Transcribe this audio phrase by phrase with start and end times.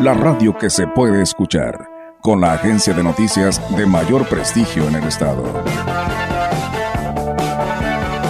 [0.00, 1.88] la radio que se puede escuchar,
[2.20, 5.42] con la agencia de noticias de mayor prestigio en el estado.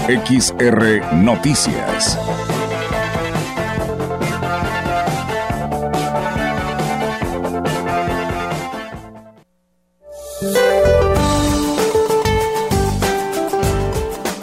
[0.07, 2.19] XR Noticias.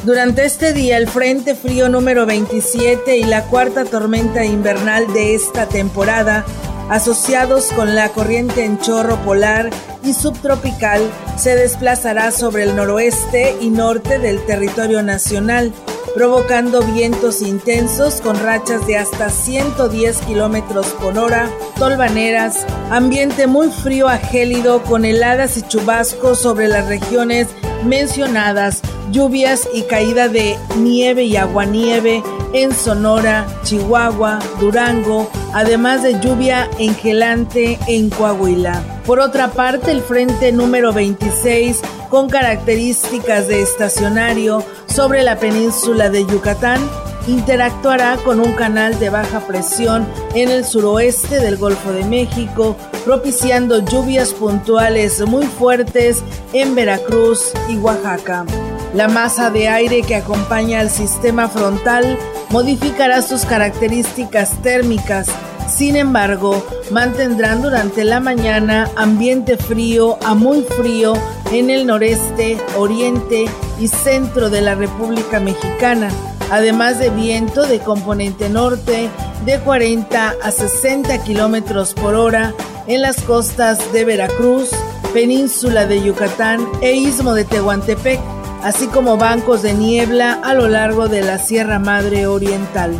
[0.10, 5.68] Durante este día, el Frente Frío número 27 y la cuarta tormenta invernal de esta
[5.68, 6.46] temporada,
[6.90, 9.70] asociados con la corriente en chorro polar
[10.04, 11.02] y subtropical,
[11.38, 15.72] se desplazará sobre el noroeste y norte del territorio nacional,
[16.16, 24.08] provocando vientos intensos con rachas de hasta 110 kilómetros por hora, tolvaneras, ambiente muy frío
[24.08, 27.48] a gélido con heladas y chubascos sobre las regiones
[27.84, 36.70] mencionadas lluvias y caída de nieve y aguanieve en Sonora, Chihuahua, Durango, además de lluvia
[36.80, 39.02] engelante en Coahuila.
[39.06, 46.26] Por otra parte, el frente número 26, con características de estacionario sobre la península de
[46.26, 46.80] Yucatán,
[47.28, 53.80] interactuará con un canal de baja presión en el suroeste del Golfo de México, propiciando
[53.86, 58.46] lluvias puntuales muy fuertes en Veracruz y Oaxaca.
[58.94, 62.18] La masa de aire que acompaña al sistema frontal
[62.50, 65.28] modificará sus características térmicas.
[65.68, 71.14] Sin embargo, mantendrán durante la mañana ambiente frío a muy frío
[71.52, 73.46] en el noreste, oriente
[73.80, 76.10] y centro de la República Mexicana,
[76.52, 79.10] además de viento de componente norte
[79.46, 82.56] de 40 a 60 kilómetros por hora
[82.88, 84.72] en las costas de Veracruz,
[85.14, 88.20] península de Yucatán e istmo de Tehuantepec
[88.64, 92.92] así como bancos de niebla a lo largo de la Sierra Madre Oriental.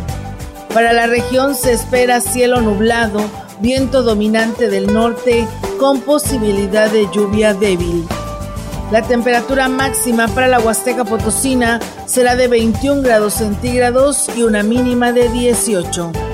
[0.72, 3.20] Para la región se espera cielo nublado,
[3.60, 5.46] viento dominante del norte
[5.78, 8.06] con posibilidad de lluvia débil.
[8.90, 15.12] La temperatura máxima para la Huasteca Potosina será de 21 grados centígrados y una mínima
[15.12, 16.29] de 18.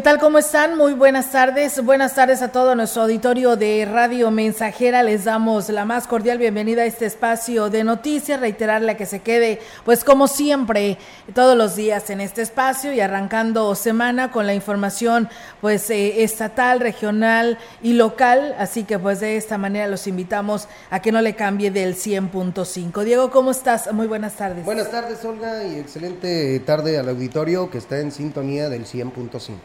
[0.00, 0.18] ¿Qué tal?
[0.18, 0.78] ¿Cómo están?
[0.78, 1.84] Muy buenas tardes.
[1.84, 5.02] Buenas tardes a todo nuestro auditorio de Radio Mensajera.
[5.02, 8.40] Les damos la más cordial bienvenida a este espacio de noticias.
[8.40, 10.96] Reiterarle que se quede, pues como siempre,
[11.34, 15.28] todos los días en este espacio y arrancando semana con la información,
[15.60, 18.56] pues eh, estatal, regional y local.
[18.58, 23.04] Así que, pues de esta manera los invitamos a que no le cambie del 100.5.
[23.04, 23.92] Diego, ¿cómo estás?
[23.92, 24.64] Muy buenas tardes.
[24.64, 29.58] Buenas tardes, Olga, y excelente tarde al auditorio que está en sintonía del 100.5.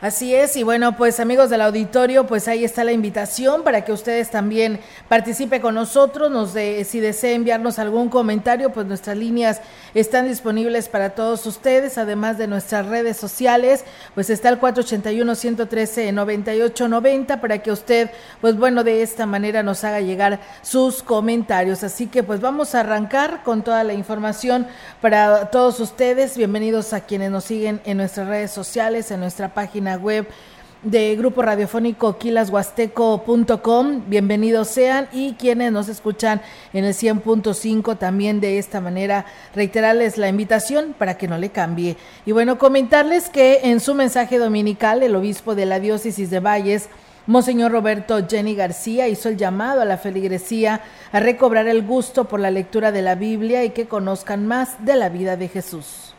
[0.00, 3.90] Así es, y bueno, pues amigos del auditorio, pues ahí está la invitación para que
[3.90, 4.78] ustedes también
[5.08, 9.60] participen con nosotros, nos de, si desea enviarnos algún comentario, pues nuestras líneas
[9.94, 17.58] están disponibles para todos ustedes, además de nuestras redes sociales, pues está el 481-113-9890 para
[17.58, 18.08] que usted,
[18.40, 21.82] pues bueno, de esta manera nos haga llegar sus comentarios.
[21.82, 24.68] Así que pues vamos a arrancar con toda la información
[25.00, 26.36] para todos ustedes.
[26.36, 30.26] Bienvenidos a quienes nos siguen en nuestras redes sociales, en nuestra página web
[30.82, 34.04] de Grupo Radiofónico quilashuasteco.com.
[34.06, 36.40] Bienvenidos sean y quienes nos escuchan
[36.72, 41.96] en el 100.5 también de esta manera reiterarles la invitación para que no le cambie.
[42.26, 46.88] Y bueno, comentarles que en su mensaje dominical el obispo de la diócesis de Valles
[47.28, 50.80] Monseñor Roberto Jenny García hizo el llamado a la feligresía
[51.12, 54.96] a recobrar el gusto por la lectura de la Biblia y que conozcan más de
[54.96, 56.14] la vida de Jesús.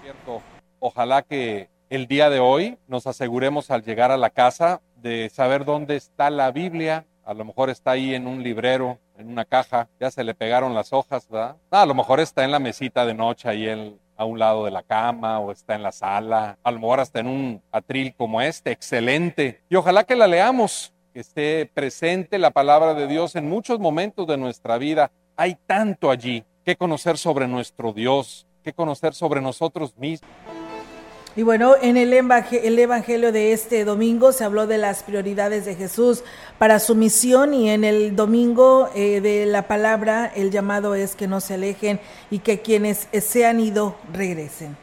[0.00, 0.40] Cierto.
[0.78, 5.66] Ojalá que el día de hoy nos aseguremos al llegar a la casa de saber
[5.66, 7.04] dónde está la Biblia.
[7.22, 10.72] A lo mejor está ahí en un librero, en una caja, ya se le pegaron
[10.74, 11.58] las hojas, ¿verdad?
[11.70, 13.68] a lo mejor está en la mesita de noche ahí
[14.16, 17.20] a un lado de la cama o está en la sala, a lo mejor hasta
[17.20, 19.60] en un atril como este, excelente.
[19.68, 24.26] Y ojalá que la leamos, que esté presente la palabra de Dios en muchos momentos
[24.26, 25.10] de nuestra vida.
[25.36, 30.30] Hay tanto allí que conocer sobre nuestro Dios, que conocer sobre nosotros mismos.
[31.34, 35.74] Y bueno, en el, el, Evangelio de este domingo se habló de las prioridades de
[35.74, 36.24] Jesús
[36.58, 41.26] para su misión y en el domingo eh, de la palabra el llamado es que
[41.26, 42.00] no se alejen
[42.30, 44.76] y que quienes se han ido regresen.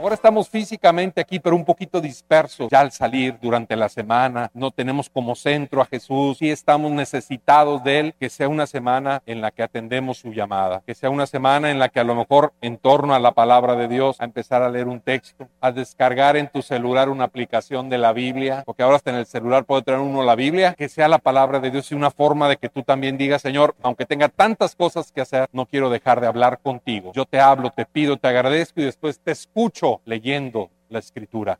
[0.00, 4.50] Mejor estamos físicamente aquí, pero un poquito dispersos ya al salir durante la semana.
[4.54, 8.14] No tenemos como centro a Jesús y estamos necesitados de Él.
[8.18, 10.82] Que sea una semana en la que atendemos su llamada.
[10.86, 13.76] Que sea una semana en la que a lo mejor en torno a la palabra
[13.76, 17.90] de Dios, a empezar a leer un texto, a descargar en tu celular una aplicación
[17.90, 20.72] de la Biblia, porque ahora hasta en el celular puede tener uno la Biblia.
[20.78, 23.74] Que sea la palabra de Dios y una forma de que tú también digas, Señor,
[23.82, 27.12] aunque tenga tantas cosas que hacer, no quiero dejar de hablar contigo.
[27.14, 31.58] Yo te hablo, te pido, te agradezco y después te escucho leyendo la escritura.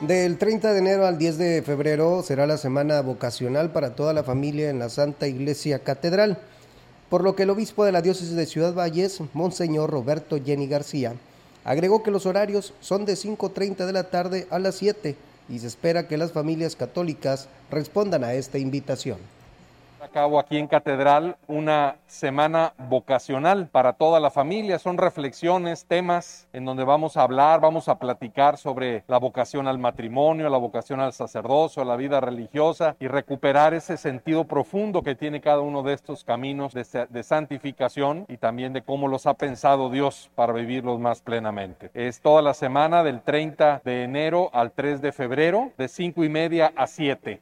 [0.00, 4.24] Del 30 de enero al 10 de febrero será la semana vocacional para toda la
[4.24, 6.38] familia en la Santa Iglesia Catedral,
[7.08, 11.14] por lo que el obispo de la diócesis de Ciudad Valles, Monseñor Roberto Jenny García,
[11.64, 15.16] agregó que los horarios son de 5.30 de la tarde a las 7
[15.48, 19.18] y se espera que las familias católicas respondan a esta invitación
[20.08, 24.78] cabo aquí en Catedral una semana vocacional para toda la familia.
[24.78, 29.78] Son reflexiones, temas en donde vamos a hablar, vamos a platicar sobre la vocación al
[29.78, 35.14] matrimonio, la vocación al sacerdocio, a la vida religiosa y recuperar ese sentido profundo que
[35.14, 39.34] tiene cada uno de estos caminos de, de santificación y también de cómo los ha
[39.34, 41.90] pensado Dios para vivirlos más plenamente.
[41.94, 46.28] Es toda la semana del 30 de enero al 3 de febrero, de 5 y
[46.28, 47.40] media a 7.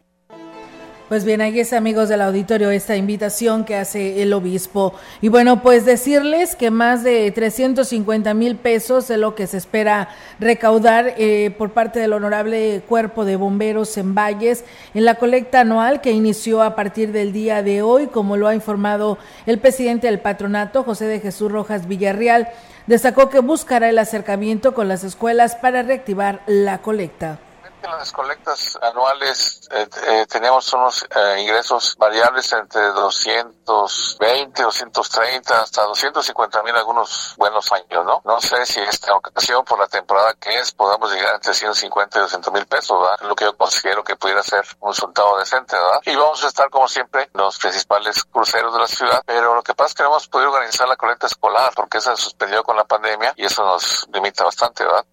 [1.13, 4.95] Pues bien, ahí es amigos del auditorio esta invitación que hace el obispo.
[5.21, 10.09] Y bueno, pues decirles que más de 350 mil pesos es lo que se espera
[10.41, 14.65] recaudar eh, por parte del honorable cuerpo de bomberos en Valles
[14.95, 18.55] en la colecta anual que inició a partir del día de hoy, como lo ha
[18.55, 22.49] informado el presidente del patronato, José de Jesús Rojas Villarreal.
[22.87, 27.39] Destacó que buscará el acercamiento con las escuelas para reactivar la colecta
[27.85, 35.83] en las colectas anuales eh, eh, tenemos unos eh, ingresos variables entre 220, 230 hasta
[35.85, 38.23] 250 mil algunos buenos años, ¿no?
[38.25, 42.23] No sé si esta ocasión, por la temporada que es, podamos llegar entre 150 y
[42.23, 43.29] 200 mil pesos, ¿verdad?
[43.29, 46.01] Lo que yo considero que pudiera ser un resultado decente, ¿verdad?
[46.05, 49.75] Y vamos a estar, como siempre, los principales cruceros de la ciudad, pero lo que
[49.75, 52.85] pasa es que no hemos podido organizar la colecta escolar porque se suspendió con la
[52.85, 55.05] pandemia y eso nos limita bastante, ¿verdad?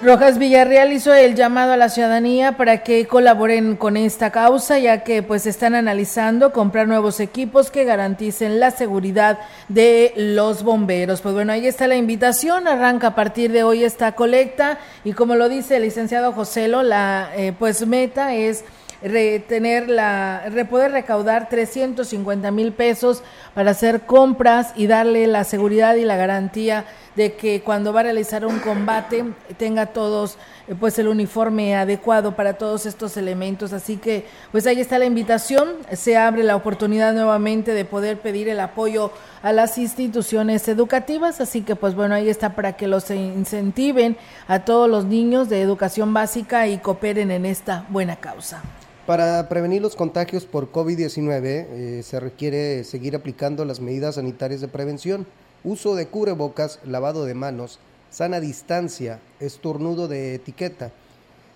[0.00, 5.02] Rojas Villarreal hizo el llamado a la ciudadanía para que colaboren con esta causa, ya
[5.02, 11.20] que pues están analizando comprar nuevos equipos que garanticen la seguridad de los bomberos.
[11.20, 15.34] Pues bueno, ahí está la invitación, arranca a partir de hoy esta colecta y como
[15.34, 18.64] lo dice el licenciado Joselo, la eh, pues meta es
[19.02, 23.22] retener la, poder recaudar 350 mil pesos
[23.54, 26.84] para hacer compras y darle la seguridad y la garantía
[27.18, 29.24] de que cuando va a realizar un combate
[29.56, 30.38] tenga todos
[30.68, 33.72] eh, pues el uniforme adecuado para todos estos elementos.
[33.72, 38.48] Así que pues ahí está la invitación, se abre la oportunidad nuevamente de poder pedir
[38.48, 39.10] el apoyo
[39.42, 44.16] a las instituciones educativas, así que pues bueno, ahí está para que los incentiven
[44.46, 48.62] a todos los niños de educación básica y cooperen en esta buena causa.
[49.06, 54.68] Para prevenir los contagios por COVID-19 eh, se requiere seguir aplicando las medidas sanitarias de
[54.68, 55.26] prevención,
[55.64, 57.78] uso de cubrebocas, lavado de manos,
[58.10, 60.92] sana distancia, estornudo de etiqueta,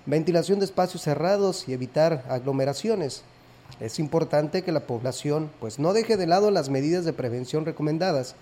[0.06, 3.22] ventilación de espacios cerrados y evitar aglomeraciones.
[3.80, 8.34] Es importante que la población pues no deje de lado las medidas de prevención recomendadas,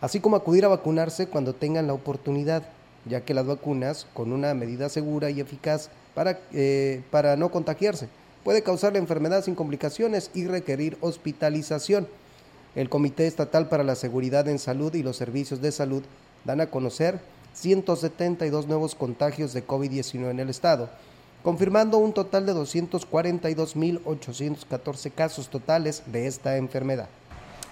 [0.00, 2.62] así como acudir a vacunarse cuando tengan la oportunidad,
[3.04, 8.08] ya que las vacunas, con una medida segura y eficaz para, eh, para no contagiarse,
[8.44, 12.06] puede causar la enfermedad sin complicaciones y requerir hospitalización.
[12.78, 16.04] El Comité Estatal para la Seguridad en Salud y los Servicios de Salud
[16.44, 17.18] dan a conocer
[17.54, 20.88] 172 nuevos contagios de COVID-19 en el estado,
[21.42, 27.08] confirmando un total de 242.814 casos totales de esta enfermedad.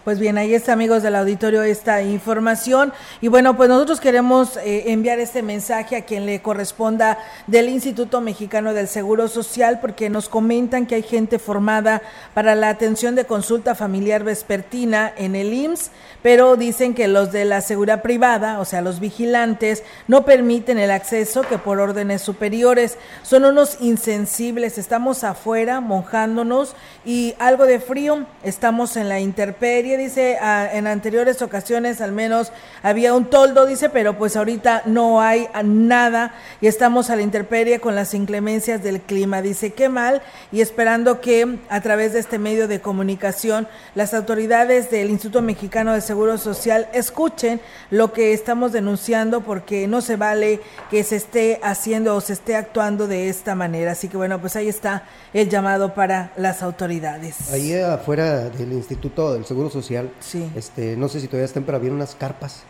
[0.06, 2.92] Pues bien, ahí está, amigos del auditorio, esta información.
[3.20, 8.20] Y bueno, pues nosotros queremos eh, enviar este mensaje a quien le corresponda del Instituto
[8.20, 12.02] Mexicano del Seguro Social, porque nos comentan que hay gente formada
[12.34, 15.90] para la atención de consulta familiar vespertina en el IMSS,
[16.22, 20.92] pero dicen que los de la seguridad privada, o sea, los vigilantes, no permiten el
[20.92, 24.78] acceso que por órdenes superiores son unos insensibles.
[24.78, 30.38] Estamos afuera, mojándonos y algo de frío, estamos en la interperie dice,
[30.72, 36.34] en anteriores ocasiones al menos había un toldo, dice, pero pues ahorita no hay nada
[36.60, 39.42] y estamos a la intemperie con las inclemencias del clima.
[39.42, 40.22] Dice, qué mal
[40.52, 45.92] y esperando que a través de este medio de comunicación las autoridades del Instituto Mexicano
[45.92, 47.60] de Seguro Social escuchen
[47.90, 50.60] lo que estamos denunciando porque no se vale
[50.90, 53.92] que se esté haciendo o se esté actuando de esta manera.
[53.92, 57.52] Así que bueno, pues ahí está el llamado para las autoridades.
[57.52, 59.85] Ahí afuera del Instituto del Seguro Social,
[60.20, 60.50] sí.
[60.54, 62.62] este, no sé si todavía están, pero había unas carpas.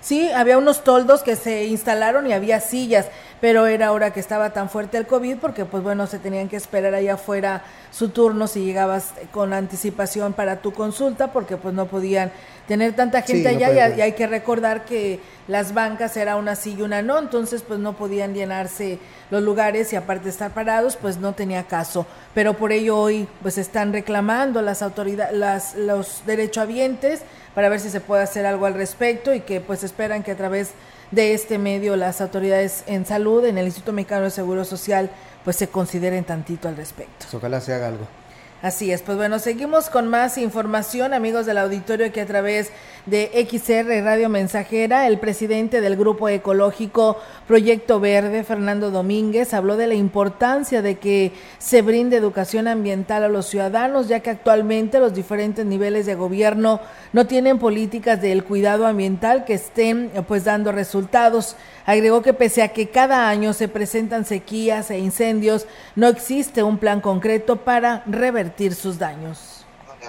[0.00, 3.06] Sí, había unos toldos que se instalaron y había sillas,
[3.40, 6.56] pero era hora que estaba tan fuerte el COVID porque pues bueno, se tenían que
[6.56, 11.86] esperar allá afuera su turno si llegabas con anticipación para tu consulta porque pues no
[11.86, 12.32] podían
[12.66, 16.82] tener tanta gente allá y, hay que recordar que las bancas era una sí y
[16.82, 18.98] una no, entonces pues no podían llenarse
[19.30, 23.26] los lugares y aparte de estar parados pues no tenía caso, pero por ello hoy
[23.42, 27.22] pues están reclamando las autoridades, las, los derechohabientes
[27.54, 30.36] para ver si se puede hacer algo al respecto y que pues esperan que a
[30.36, 30.74] través de
[31.16, 35.10] este medio las autoridades en salud, en el Instituto Mexicano de Seguro Social,
[35.44, 37.16] pues se consideren tantito al respecto.
[37.20, 38.06] Pues ojalá se haga algo.
[38.60, 42.72] Así es, pues bueno, seguimos con más información, amigos del auditorio, que a través
[43.08, 49.86] de XR Radio Mensajera, el presidente del Grupo Ecológico Proyecto Verde, Fernando Domínguez, habló de
[49.86, 55.14] la importancia de que se brinde educación ambiental a los ciudadanos, ya que actualmente los
[55.14, 56.80] diferentes niveles de gobierno
[57.12, 61.56] no tienen políticas del cuidado ambiental que estén pues dando resultados.
[61.86, 66.78] Agregó que pese a que cada año se presentan sequías e incendios, no existe un
[66.78, 69.57] plan concreto para revertir sus daños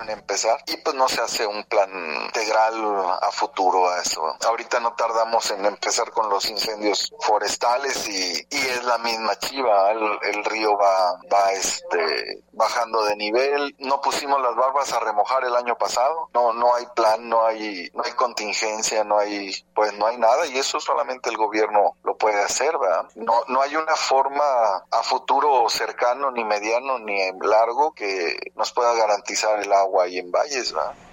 [0.07, 0.63] empezar.
[0.67, 1.89] Y pues no se hace un plan
[2.25, 2.75] integral
[3.21, 4.21] a futuro a eso.
[4.45, 9.91] Ahorita no tardamos en empezar con los incendios forestales y, y es la misma chiva,
[9.91, 15.55] el, río va, va este, bajando de nivel, no pusimos las barbas a remojar el
[15.55, 20.07] año pasado, no, no hay plan, no hay, no hay contingencia, no hay, pues no
[20.07, 20.45] hay nada.
[20.47, 23.05] Y eso solamente el gobierno lo puede hacer, ¿verdad?
[23.15, 24.43] No, no hay una forma
[24.91, 31.09] a futuro cercano, ni mediano, ni largo que nos pueda garantizar el agua y.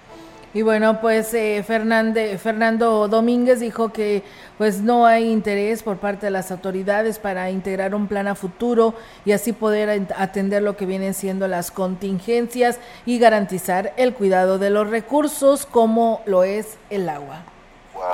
[0.53, 4.23] Y bueno, pues eh, Fernando Domínguez dijo que
[4.57, 8.95] pues no hay interés por parte de las autoridades para integrar un plan a futuro
[9.25, 14.69] y así poder atender lo que vienen siendo las contingencias y garantizar el cuidado de
[14.69, 17.43] los recursos como lo es el agua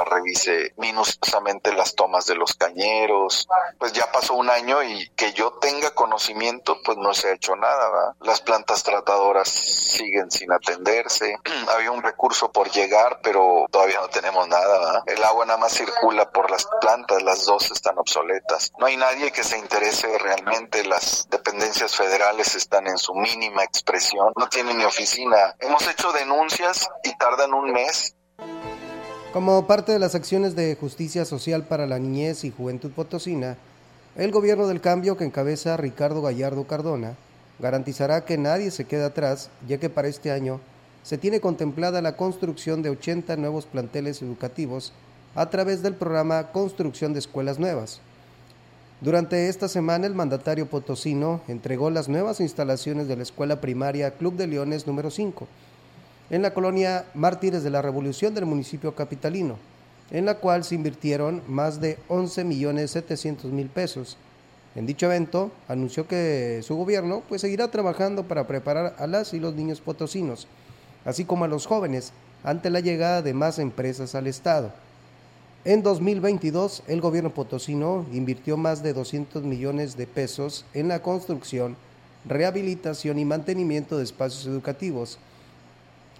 [0.05, 3.47] revise minuciosamente las tomas de los cañeros.
[3.77, 7.55] Pues ya pasó un año y que yo tenga conocimiento, pues no se ha hecho
[7.55, 8.15] nada.
[8.21, 11.37] Las plantas tratadoras siguen sin atenderse.
[11.69, 15.03] Había un recurso por llegar, pero todavía no tenemos nada.
[15.05, 18.71] El agua nada más circula por las plantas, las dos están obsoletas.
[18.77, 20.83] No hay nadie que se interese realmente.
[20.85, 24.33] Las dependencias federales están en su mínima expresión.
[24.35, 25.55] No tienen ni oficina.
[25.59, 28.15] Hemos hecho denuncias y tardan un mes
[29.33, 33.57] como parte de las acciones de justicia social para la niñez y juventud potosina,
[34.15, 37.15] el gobierno del cambio que encabeza Ricardo Gallardo Cardona
[37.57, 40.59] garantizará que nadie se quede atrás, ya que para este año
[41.01, 44.93] se tiene contemplada la construcción de 80 nuevos planteles educativos
[45.33, 48.01] a través del programa Construcción de Escuelas Nuevas.
[49.01, 54.35] Durante esta semana el mandatario potosino entregó las nuevas instalaciones de la escuela primaria Club
[54.35, 55.47] de Leones número 5,
[56.29, 59.57] en la colonia Mártires de la Revolución del municipio capitalino,
[60.11, 64.17] en la cual se invirtieron más de 11 millones 700 mil pesos.
[64.75, 69.39] En dicho evento anunció que su gobierno pues, seguirá trabajando para preparar a las y
[69.39, 70.47] los niños potosinos,
[71.05, 72.13] así como a los jóvenes,
[72.43, 74.71] ante la llegada de más empresas al Estado.
[75.65, 81.77] En 2022, el gobierno potosino invirtió más de 200 millones de pesos en la construcción,
[82.25, 85.19] rehabilitación y mantenimiento de espacios educativos,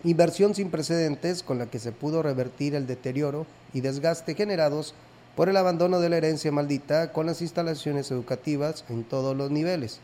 [0.03, 4.93] inversión sin precedentes con la que se pudo revertir el deterioro y desgaste generados
[5.35, 9.99] por el abandono de la herencia maldita con las instalaciones educativas en todos los niveles.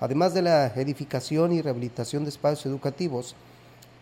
[0.00, 3.34] Además de la edificación y rehabilitación de espacios educativos,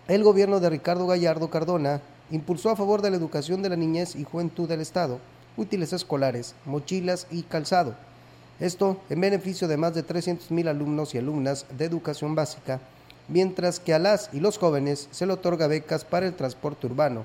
[0.08, 4.16] el gobierno de Ricardo Gallardo Cardona impulsó a favor de la educación de la niñez
[4.16, 5.20] y juventud del Estado
[5.56, 7.94] útiles escolares, mochilas y calzado.
[8.60, 12.80] Esto en beneficio de más de 300.000 alumnos y alumnas de educación básica
[13.28, 17.24] mientras que a las y los jóvenes se le otorga becas para el transporte urbano,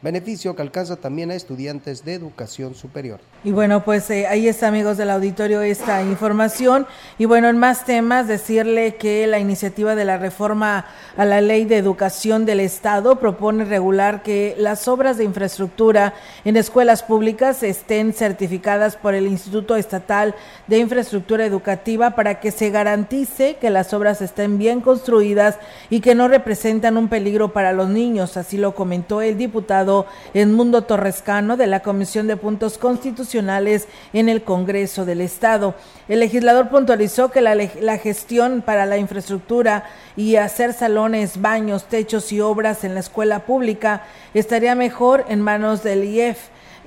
[0.00, 3.18] beneficio que alcanza también a estudiantes de educación superior.
[3.42, 6.86] Y bueno, pues eh, ahí está, amigos del auditorio, esta información.
[7.18, 10.86] Y bueno, en más temas, decirle que la iniciativa de la reforma
[11.16, 16.14] a la ley de educación del Estado propone regular que las obras de infraestructura
[16.44, 20.34] en escuelas públicas estén certificadas por el Instituto Estatal
[20.68, 25.58] de Infraestructura Educativa para que se garantice que las obras estén bien construidas
[25.90, 28.36] y que no representan un peligro para los niños.
[28.36, 29.87] Así lo comentó el diputado
[30.34, 35.74] en Mundo Torrescano de la Comisión de Puntos Constitucionales en el Congreso del Estado.
[36.08, 39.84] El legislador puntualizó que la, la gestión para la infraestructura
[40.16, 44.02] y hacer salones, baños, techos y obras en la escuela pública
[44.34, 46.38] estaría mejor en manos del IEF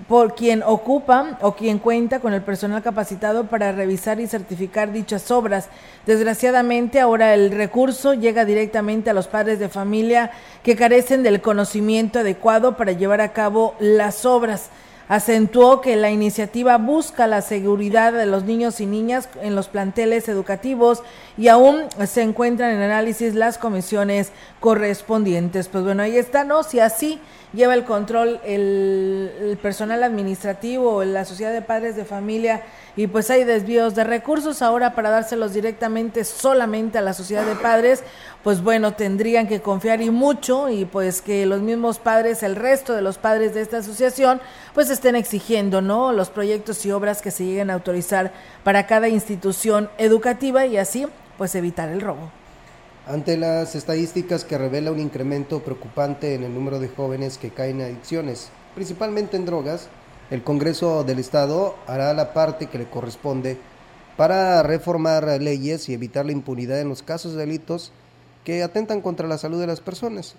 [0.08, 5.32] por quien ocupa o quien cuenta con el personal capacitado para revisar y certificar dichas
[5.32, 5.70] obras.
[6.06, 10.32] Desgraciadamente, ahora el recurso llega directamente a los padres de familia
[10.64, 14.70] que carecen del conocimiento adecuado para llevar a cabo las obras.
[15.08, 20.30] Acentuó que la iniciativa busca la seguridad de los niños y niñas en los planteles
[20.30, 21.04] educativos
[21.38, 24.32] y aún se encuentran en análisis las comisiones
[24.62, 25.68] correspondientes.
[25.68, 26.64] Pues bueno, ahí está, ¿no?
[26.64, 27.20] Si así
[27.54, 32.64] lleva el control el, personal administrativo, la sociedad de padres de familia
[32.96, 37.56] y pues hay desvíos de recursos ahora para dárselos directamente solamente a la sociedad de
[37.56, 38.04] padres,
[38.44, 42.94] pues bueno, tendrían que confiar y mucho y pues que los mismos padres, el resto
[42.94, 44.42] de los padres de esta asociación,
[44.74, 46.12] pues estén exigiendo, ¿no?
[46.12, 48.32] Los proyectos y obras que se lleguen a autorizar
[48.64, 51.06] para cada institución educativa y así
[51.38, 52.41] pues evitar el robo.
[53.08, 57.82] Ante las estadísticas que revela un incremento preocupante en el número de jóvenes que caen
[57.82, 59.88] en adicciones, principalmente en drogas,
[60.30, 63.58] el Congreso del Estado hará la parte que le corresponde
[64.18, 67.92] para reformar leyes y evitar la impunidad en los casos de delitos
[68.44, 70.36] que atentan contra la salud de las personas.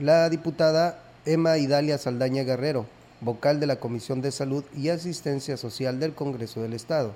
[0.00, 2.86] La diputada Emma Idalia Saldaña Guerrero,
[3.20, 7.14] vocal de la Comisión de Salud y Asistencia Social del Congreso del Estado,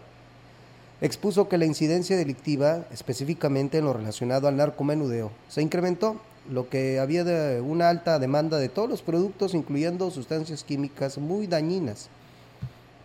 [1.00, 6.98] expuso que la incidencia delictiva, específicamente en lo relacionado al narcomenudeo, se incrementó, lo que
[6.98, 12.08] había de una alta demanda de todos los productos, incluyendo sustancias químicas muy dañinas.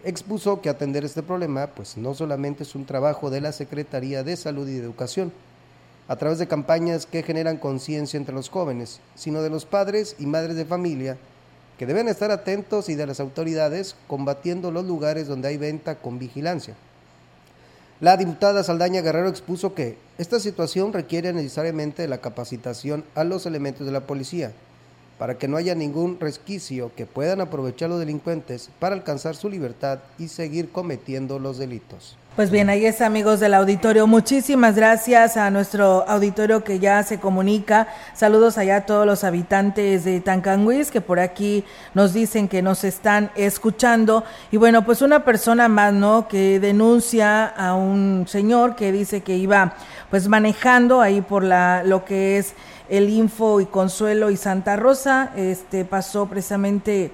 [0.04, 4.36] Expuso que atender este problema, pues no solamente es un trabajo de la Secretaría de
[4.36, 5.32] Salud y Educación,
[6.08, 10.26] a través de campañas que generan conciencia entre los jóvenes, sino de los padres y
[10.26, 11.18] madres de familia,
[11.78, 16.20] que deben estar atentos y de las autoridades combatiendo los lugares donde hay venta con
[16.20, 16.76] vigilancia.
[18.02, 23.88] La diputada Saldaña Guerrero expuso que esta situación requiere necesariamente la capacitación a los elementos
[23.88, 24.52] de la policía
[25.18, 30.00] para que no haya ningún resquicio que puedan aprovechar los delincuentes para alcanzar su libertad
[30.20, 32.18] y seguir cometiendo los delitos.
[32.36, 34.08] Pues bien, ahí es amigos del auditorio.
[34.08, 37.88] Muchísimas gracias a nuestro auditorio que ya se comunica.
[38.14, 42.84] Saludos allá a todos los habitantes de Tancanguis que por aquí nos dicen que nos
[42.84, 44.26] están escuchando.
[44.52, 46.28] Y bueno, pues una persona más, ¿no?
[46.28, 49.74] Que denuncia a un señor que dice que iba
[50.10, 52.54] pues manejando ahí por la lo que es
[52.90, 55.32] el Info y Consuelo y Santa Rosa.
[55.38, 57.14] Este pasó precisamente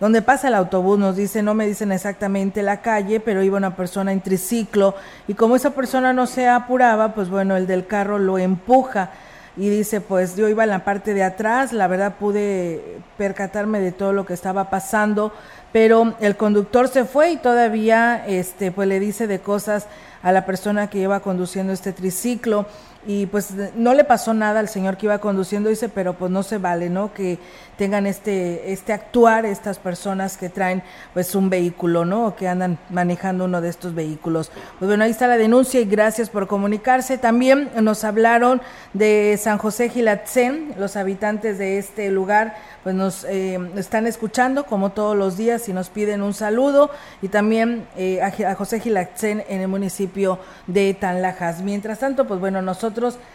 [0.00, 3.76] donde pasa el autobús, nos dice, no me dicen exactamente la calle, pero iba una
[3.76, 4.94] persona en triciclo
[5.28, 9.10] y como esa persona no se apuraba, pues bueno, el del carro lo empuja
[9.56, 13.92] y dice, pues yo iba en la parte de atrás, la verdad pude percatarme de
[13.92, 15.34] todo lo que estaba pasando,
[15.70, 19.86] pero el conductor se fue y todavía este pues le dice de cosas
[20.22, 22.66] a la persona que iba conduciendo este triciclo
[23.06, 26.42] y pues no le pasó nada al señor que iba conduciendo, dice, pero pues no
[26.42, 27.14] se vale, ¿no?
[27.14, 27.38] Que
[27.78, 30.82] tengan este, este actuar estas personas que traen
[31.14, 32.26] pues un vehículo, ¿no?
[32.26, 34.52] O que andan manejando uno de estos vehículos.
[34.78, 37.16] Pues bueno, ahí está la denuncia y gracias por comunicarse.
[37.16, 38.60] También nos hablaron
[38.92, 44.90] de San José Gilatzen, los habitantes de este lugar, pues nos eh, están escuchando como
[44.90, 46.90] todos los días y nos piden un saludo
[47.22, 51.62] y también eh, a, José Gilatzen en el municipio de Tanlajas.
[51.62, 52.89] Mientras tanto, pues bueno, nosotros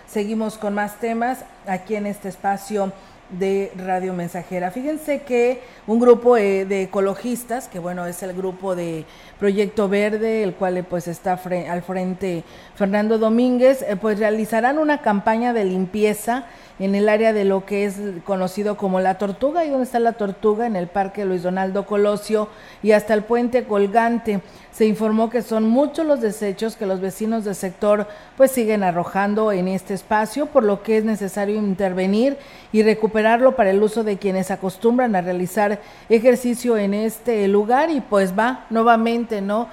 [0.08, 2.92] seguimos con más temas aquí en este espacio
[3.30, 4.72] de Radio Mensajera.
[4.72, 9.06] Fíjense que un grupo eh, de ecologistas, que bueno, es el grupo de
[9.40, 11.40] Proyecto Verde, el cual eh, pues está
[11.70, 12.44] al frente
[12.76, 16.46] Fernando Domínguez, eh, pues realizarán una campaña de limpieza
[16.80, 20.14] en el área de lo que es conocido como La Tortuga, y donde está La
[20.14, 22.50] Tortuga, en el Parque Luis Donaldo Colosio
[22.84, 24.42] y hasta el Puente Colgante.
[24.72, 29.54] Se informó que son muchos los desechos que los vecinos del sector pues siguen arrojando
[29.54, 32.38] en este espacio, por lo que es necesario intervenir
[32.74, 38.02] y recuperarlo para el uso de quienes acostumbran a realizar ejercicio en este lugar y
[38.02, 39.70] pues va nuevamente, ¿no?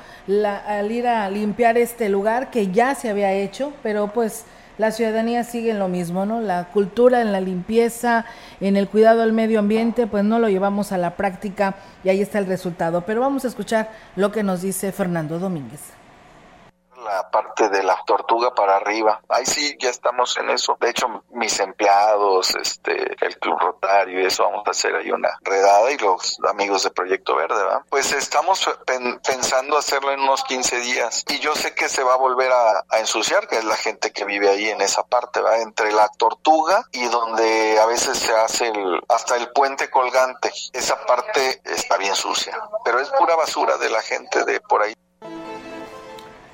[0.66, 4.44] al ir a limpiar este lugar que ya se había hecho, pero pues
[4.78, 6.40] la ciudadanía sigue en lo mismo, ¿no?
[6.40, 8.24] La cultura en la limpieza,
[8.61, 12.20] en el cuidado del medio ambiente, pues no lo llevamos a la práctica y ahí
[12.20, 13.02] está el resultado.
[13.02, 16.01] Pero vamos a escuchar lo que nos dice Fernando Domínguez
[17.04, 19.20] la parte de la tortuga para arriba.
[19.28, 20.76] Ahí sí, ya estamos en eso.
[20.80, 25.30] De hecho, mis empleados, este, el Club Rotario y eso, vamos a hacer ahí una
[25.42, 27.82] redada y los amigos de Proyecto Verde, ¿verdad?
[27.88, 28.68] Pues estamos
[29.26, 32.84] pensando hacerlo en unos 15 días y yo sé que se va a volver a,
[32.98, 35.62] ensuciar, que es la gente que vive ahí en esa parte, ¿verdad?
[35.62, 40.52] Entre la tortuga y donde a veces se hace el, hasta el puente colgante.
[40.72, 44.94] Esa parte está bien sucia, pero es pura basura de la gente de por ahí.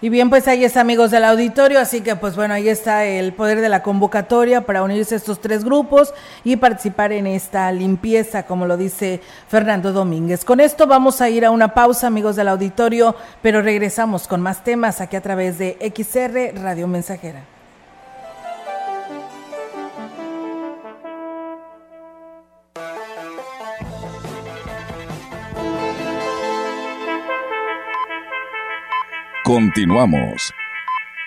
[0.01, 3.33] Y bien, pues ahí está, amigos del auditorio, así que pues bueno, ahí está el
[3.33, 8.45] poder de la convocatoria para unirse a estos tres grupos y participar en esta limpieza,
[8.45, 10.45] como lo dice Fernando Domínguez.
[10.45, 14.63] Con esto vamos a ir a una pausa, amigos del auditorio, pero regresamos con más
[14.63, 17.58] temas aquí a través de XR Radio Mensajera.
[29.49, 30.53] Continuamos.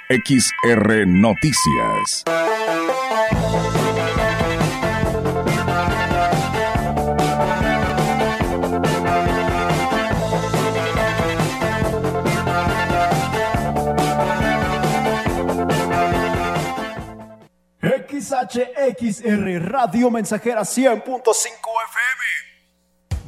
[0.07, 2.23] XR Noticias.
[17.81, 22.50] XHXR Radio Mensajera 100.5 FM.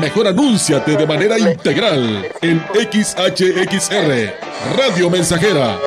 [0.00, 4.34] Mejor anúnciate de manera integral en XHXR,
[4.76, 5.78] Radio Mensajera,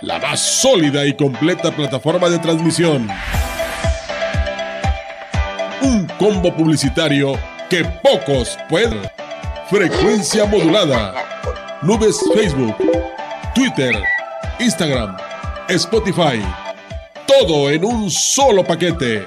[0.00, 3.08] la más sólida y completa plataforma de transmisión.
[5.82, 7.32] Un combo publicitario
[7.68, 9.00] que pocos pueden.
[9.68, 11.14] Frecuencia modulada.
[11.82, 12.76] Nubes Facebook,
[13.54, 14.02] Twitter,
[14.60, 15.16] Instagram,
[15.68, 16.42] Spotify.
[17.26, 19.26] Todo en un solo paquete.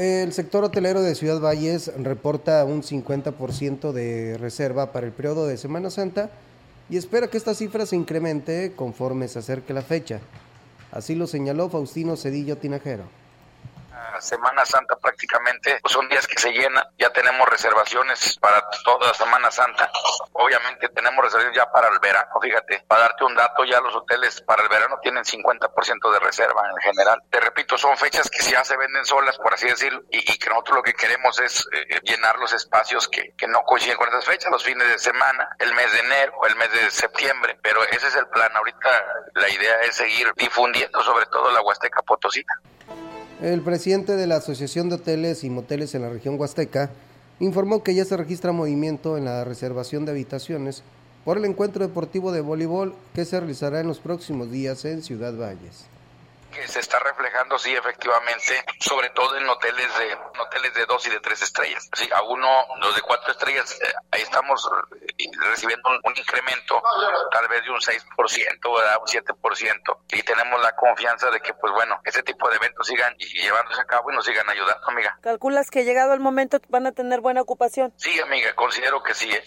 [0.00, 5.58] El sector hotelero de Ciudad Valles reporta un 50% de reserva para el periodo de
[5.58, 6.30] Semana Santa
[6.88, 10.20] y espera que esta cifra se incremente conforme se acerque la fecha.
[10.90, 13.19] Así lo señaló Faustino Cedillo Tinajero.
[14.20, 19.14] Semana Santa prácticamente pues, son días que se llenan, ya tenemos reservaciones para toda la
[19.14, 19.90] Semana Santa,
[20.32, 24.40] obviamente tenemos reservaciones ya para el verano, fíjate, para darte un dato, ya los hoteles
[24.42, 27.22] para el verano tienen 50% de reserva en general.
[27.30, 30.76] Te repito, son fechas que ya se venden solas, por así decirlo, y, que nosotros
[30.76, 34.50] lo que queremos es eh, llenar los espacios que, que no coinciden con esas fechas,
[34.50, 38.16] los fines de semana, el mes de enero, el mes de septiembre, pero ese es
[38.16, 38.50] el plan.
[38.54, 39.04] Ahorita
[39.34, 42.60] la idea es seguir difundiendo sobre todo la Huasteca Potosina.
[43.42, 46.90] El presidente de la Asociación de Hoteles y Moteles en la región Huasteca
[47.38, 50.82] informó que ya se registra movimiento en la reservación de habitaciones
[51.24, 55.34] por el encuentro deportivo de voleibol que se realizará en los próximos días en Ciudad
[55.34, 55.89] Valles
[56.50, 61.10] que se está reflejando, sí, efectivamente, sobre todo en hoteles de hoteles de dos y
[61.10, 61.88] de tres estrellas.
[61.94, 64.68] Sí, a uno, los de cuatro estrellas, eh, ahí estamos
[65.00, 66.82] eh, recibiendo un, incremento
[67.32, 68.98] tal vez de un 6%, ¿verdad?
[69.00, 73.16] un 7%, y tenemos la confianza de que, pues bueno, ese tipo de eventos sigan
[73.16, 75.18] llevándose a cabo y nos sigan ayudando, amiga.
[75.22, 77.92] ¿Calculas que llegado el momento van a tener buena ocupación?
[77.96, 79.30] Sí, amiga, considero que sí.
[79.30, 79.42] ¿eh?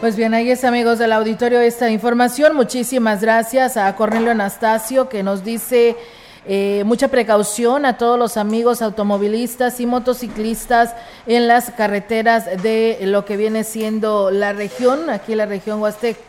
[0.00, 2.54] Pues bien, ahí es amigos del auditorio esta información.
[2.54, 5.96] Muchísimas gracias a Cornelio Anastasio que nos dice
[6.46, 10.94] eh, mucha precaución a todos los amigos automovilistas y motociclistas
[11.26, 16.20] en las carreteras de lo que viene siendo la región, aquí la región Huasteca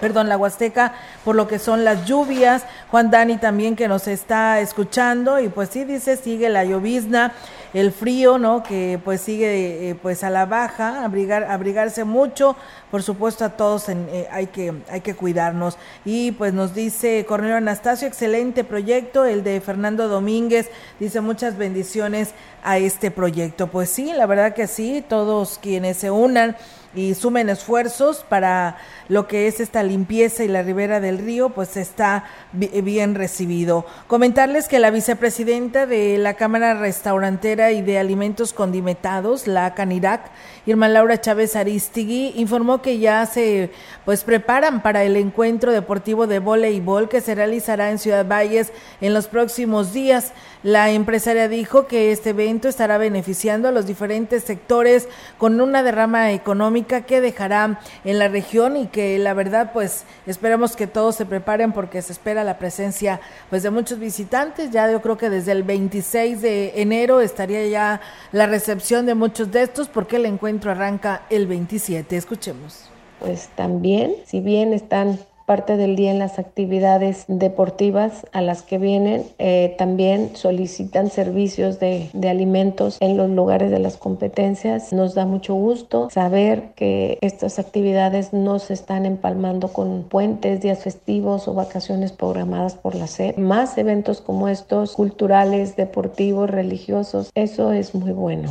[0.00, 0.94] perdón, la Huasteca,
[1.24, 2.64] por lo que son las lluvias.
[2.90, 7.32] Juan Dani también que nos está escuchando y pues sí dice, sigue la llovizna
[7.74, 8.62] el frío, ¿no?
[8.62, 12.56] Que pues sigue eh, pues a la baja, abrigar, abrigarse mucho,
[12.90, 15.78] por supuesto a todos eh, hay, que, hay que cuidarnos.
[16.04, 22.34] Y pues nos dice Cornelio Anastasio, excelente proyecto, el de Fernando Domínguez, dice muchas bendiciones
[22.62, 23.68] a este proyecto.
[23.68, 26.56] Pues sí, la verdad que sí, todos quienes se unan
[26.94, 28.76] y sumen esfuerzos para
[29.08, 33.86] lo que es esta limpieza y la ribera del río, pues está bien recibido.
[34.06, 40.30] Comentarles que la vicepresidenta de la Cámara Restaurantera y de Alimentos Condimentados, la CANIRAC,
[40.64, 43.70] Irma Laura Chávez Aristigui, informó que ya se
[44.04, 49.12] pues preparan para el encuentro deportivo de voleibol que se realizará en Ciudad Valles en
[49.12, 50.32] los próximos días.
[50.62, 56.30] La empresaria dijo que este evento estará beneficiando a los diferentes sectores con una derrama
[56.30, 61.26] económica que dejará en la región y que la verdad pues esperamos que todos se
[61.26, 63.20] preparen porque se espera la presencia
[63.50, 64.70] pues de muchos visitantes.
[64.70, 69.50] Ya yo creo que desde el 26 de enero estaría ya la recepción de muchos
[69.50, 72.16] de estos porque el encuentro arranca el 27.
[72.16, 72.88] Escuchemos.
[73.20, 78.78] Pues también, si bien están parte del día en las actividades deportivas a las que
[78.78, 79.26] vienen.
[79.38, 84.92] Eh, también solicitan servicios de, de, alimentos en los lugares de las competencias.
[84.92, 90.82] Nos da mucho gusto saber que estas actividades no se están empalmando con puentes, días
[90.82, 93.36] festivos o vacaciones programadas por la SED.
[93.36, 98.50] Más eventos como estos, culturales, deportivos, religiosos, eso es muy bueno.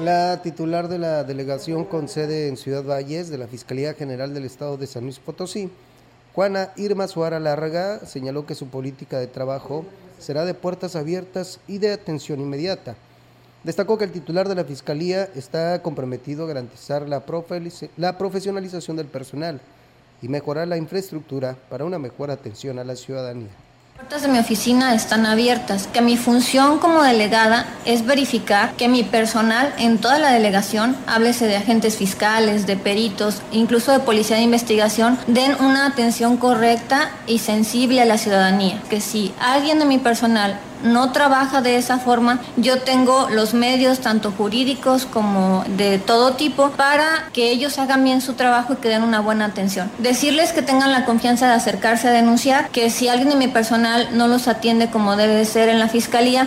[0.00, 4.44] La titular de la delegación con sede en Ciudad Valles de la Fiscalía General del
[4.44, 5.70] Estado de San Luis Potosí,
[6.34, 9.84] Juana Irma Suara Larga, señaló que su política de trabajo
[10.18, 12.96] será de puertas abiertas y de atención inmediata.
[13.62, 17.22] Destacó que el titular de la Fiscalía está comprometido a garantizar la,
[17.96, 19.60] la profesionalización del personal
[20.20, 23.63] y mejorar la infraestructura para una mejor atención a la ciudadanía.
[24.04, 29.02] Puertas de mi oficina están abiertas, que mi función como delegada es verificar que mi
[29.02, 34.42] personal en toda la delegación, háblese de agentes fiscales, de peritos, incluso de policía de
[34.42, 38.82] investigación, den una atención correcta y sensible a la ciudadanía.
[38.90, 44.00] Que si alguien de mi personal no trabaja de esa forma, yo tengo los medios,
[44.00, 48.88] tanto jurídicos como de todo tipo, para que ellos hagan bien su trabajo y que
[48.88, 49.90] den una buena atención.
[49.98, 54.10] Decirles que tengan la confianza de acercarse a denunciar, que si alguien de mi personal
[54.12, 56.46] no los atiende como debe de ser en la fiscalía,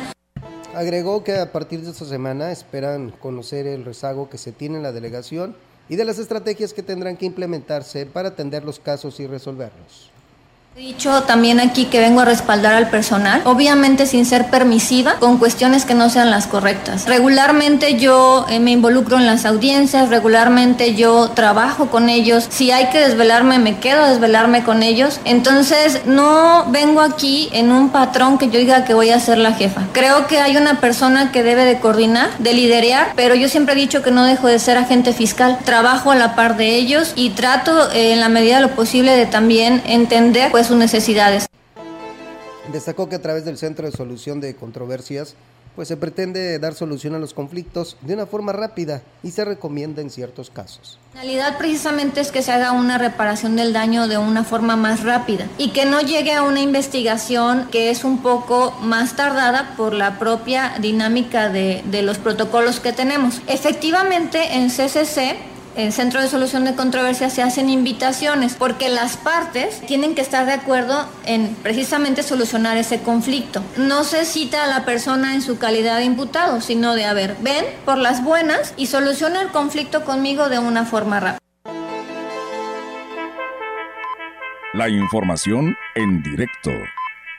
[0.77, 4.83] Agregó que a partir de esta semana esperan conocer el rezago que se tiene en
[4.83, 5.55] la delegación
[5.89, 10.11] y de las estrategias que tendrán que implementarse para atender los casos y resolverlos.
[10.77, 15.39] He dicho también aquí que vengo a respaldar al personal, obviamente sin ser permisiva con
[15.39, 17.07] cuestiones que no sean las correctas.
[17.07, 22.89] Regularmente yo eh, me involucro en las audiencias, regularmente yo trabajo con ellos, si hay
[22.89, 28.37] que desvelarme me quedo a desvelarme con ellos, entonces no vengo aquí en un patrón
[28.37, 29.81] que yo diga que voy a ser la jefa.
[29.93, 33.77] Creo que hay una persona que debe de coordinar, de liderear, pero yo siempre he
[33.77, 37.31] dicho que no dejo de ser agente fiscal, trabajo a la par de ellos y
[37.31, 41.47] trato eh, en la medida de lo posible de también entender pues sus necesidades.
[42.71, 45.35] Destacó que a través del Centro de Solución de Controversias,
[45.77, 50.01] pues se pretende dar solución a los conflictos de una forma rápida y se recomienda
[50.01, 50.97] en ciertos casos.
[51.13, 55.03] La finalidad precisamente es que se haga una reparación del daño de una forma más
[55.03, 59.93] rápida y que no llegue a una investigación que es un poco más tardada por
[59.93, 63.41] la propia dinámica de, de los protocolos que tenemos.
[63.45, 65.37] Efectivamente, en CCC
[65.77, 70.47] en Centro de Solución de Controversias se hacen invitaciones porque las partes tienen que estar
[70.47, 73.63] de acuerdo en precisamente solucionar ese conflicto.
[73.77, 77.37] No se cita a la persona en su calidad de imputado, sino de, a ver,
[77.41, 81.41] ven por las buenas y soluciona el conflicto conmigo de una forma rápida.
[84.73, 86.71] La información en directo.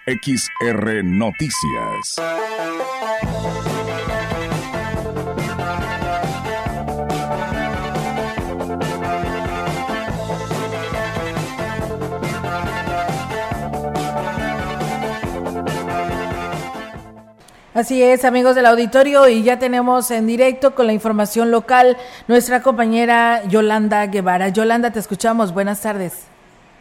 [0.07, 2.17] XR Noticias.
[17.79, 22.61] Así es, amigos del auditorio, y ya tenemos en directo con la información local nuestra
[22.61, 24.49] compañera Yolanda Guevara.
[24.49, 25.55] Yolanda, te escuchamos.
[25.55, 26.29] Buenas tardes.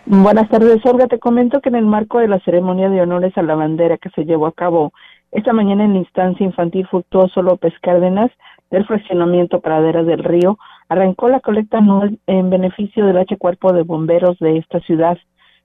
[0.07, 1.05] Buenas tardes, Olga.
[1.05, 4.09] Te comento que en el marco de la ceremonia de honores a la bandera que
[4.09, 4.91] se llevó a cabo
[5.31, 8.31] esta mañana en la instancia infantil Fructuoso López Cárdenas
[8.71, 10.57] del fraccionamiento Praderas del Río,
[10.89, 15.19] arrancó la colecta anual en beneficio del H Cuerpo de Bomberos de esta ciudad.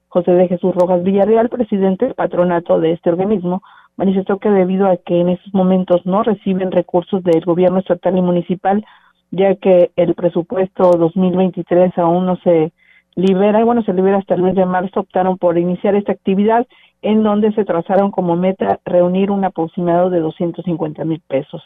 [0.09, 3.63] José de Jesús Rojas Villarreal, presidente del patronato de este organismo,
[3.97, 8.23] manifestó que debido a que en estos momentos no reciben recursos del gobierno estatal y
[8.23, 8.85] municipal,
[9.31, 12.73] ya que el presupuesto 2023 aún no se
[13.15, 16.67] libera, y bueno, se libera hasta el mes de marzo, optaron por iniciar esta actividad
[17.03, 21.63] en donde se trazaron como meta reunir un aproximado de 250 mil pesos.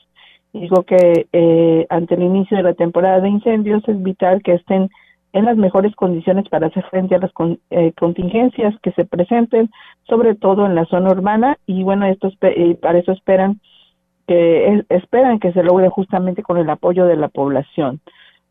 [0.53, 4.89] Digo que eh, ante el inicio de la temporada de incendios es vital que estén
[5.37, 7.31] en las mejores condiciones para hacer frente a las
[7.71, 9.71] eh, contingencias que se presenten,
[10.09, 13.61] sobre todo en la zona urbana, y bueno, esto eh, para eso esperan
[14.27, 18.01] que esperan que se logre justamente con el apoyo de la población.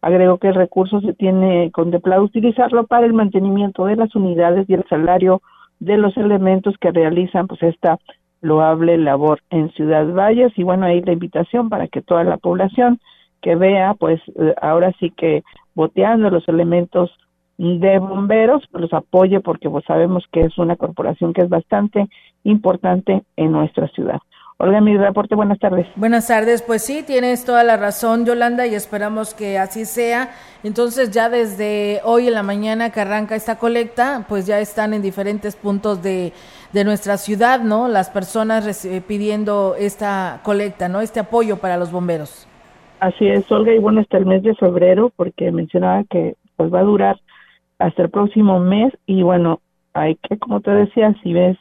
[0.02, 4.76] Agrego que el recurso se tiene contemplado utilizarlo para el mantenimiento de las unidades y
[4.76, 5.42] el salario
[5.80, 7.98] de los elementos que realizan pues esta
[8.42, 13.00] loable labor en Ciudad Valles y bueno ahí la invitación para que toda la población
[13.42, 15.44] que vea pues eh, ahora sí que
[15.76, 17.12] boteando los elementos
[17.58, 22.08] de bomberos pues, los apoye porque pues sabemos que es una corporación que es bastante
[22.44, 24.20] importante en nuestra ciudad.
[24.58, 25.86] Hola, mi reporte, buenas tardes.
[25.98, 30.30] Buenas tardes, pues sí, tienes toda la razón, Yolanda, y esperamos que así sea.
[30.64, 35.02] Entonces, ya desde hoy en la mañana que arranca esta colecta, pues ya están en
[35.02, 36.32] diferentes puntos de,
[36.72, 37.90] de nuestra ciudad, ¿no?
[37.90, 41.02] Las personas pidiendo esta colecta, ¿no?
[41.02, 42.48] Este apoyo para los bomberos.
[43.06, 46.80] Así es, Olga, y bueno, hasta el mes de febrero, porque mencionaba que pues va
[46.80, 47.20] a durar
[47.78, 49.60] hasta el próximo mes, y bueno,
[49.94, 51.56] hay que, como te decía, si ves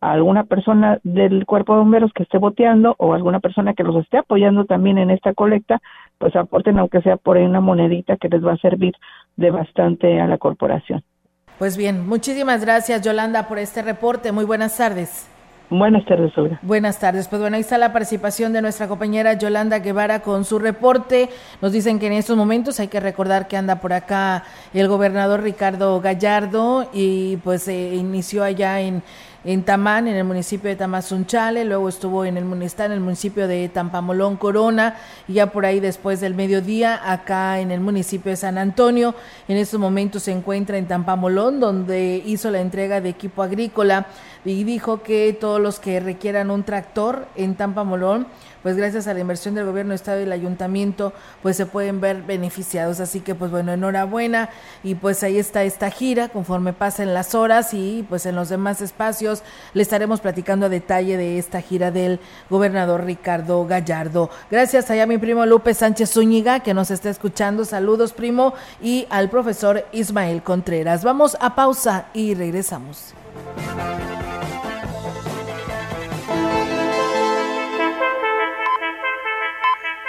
[0.00, 3.94] a alguna persona del cuerpo de bomberos que esté boteando o alguna persona que los
[3.94, 5.80] esté apoyando también en esta colecta,
[6.18, 8.94] pues aporten aunque sea por ahí una monedita que les va a servir
[9.36, 11.04] de bastante a la corporación.
[11.60, 14.32] Pues bien, muchísimas gracias Yolanda por este reporte.
[14.32, 15.30] Muy buenas tardes.
[15.70, 16.58] Buenas tardes, Olga.
[16.62, 17.28] Buenas tardes.
[17.28, 21.28] Pues bueno, ahí está la participación de nuestra compañera Yolanda Guevara con su reporte.
[21.60, 25.42] Nos dicen que en estos momentos hay que recordar que anda por acá el gobernador
[25.42, 29.02] Ricardo Gallardo y pues se inició allá en
[29.48, 33.70] en Tamán, en el municipio de Tamazunchale, luego estuvo en el, en el municipio de
[33.70, 38.58] Tampamolón, Corona, y ya por ahí después del mediodía, acá en el municipio de San
[38.58, 39.14] Antonio.
[39.48, 44.08] En estos momentos se encuentra en Tampamolón, donde hizo la entrega de equipo agrícola
[44.44, 48.26] y dijo que todos los que requieran un tractor en Tampamolón,
[48.68, 52.20] pues gracias a la inversión del gobierno, estado y el ayuntamiento, pues se pueden ver
[52.20, 53.00] beneficiados.
[53.00, 54.50] Así que pues bueno, enhorabuena
[54.82, 58.82] y pues ahí está esta gira conforme pasen las horas y pues en los demás
[58.82, 64.28] espacios le estaremos platicando a detalle de esta gira del gobernador Ricardo Gallardo.
[64.50, 67.64] Gracias allá a mi primo Lupe Sánchez Zúñiga que nos está escuchando.
[67.64, 68.52] Saludos primo
[68.82, 71.04] y al profesor Ismael Contreras.
[71.04, 73.14] Vamos a pausa y regresamos.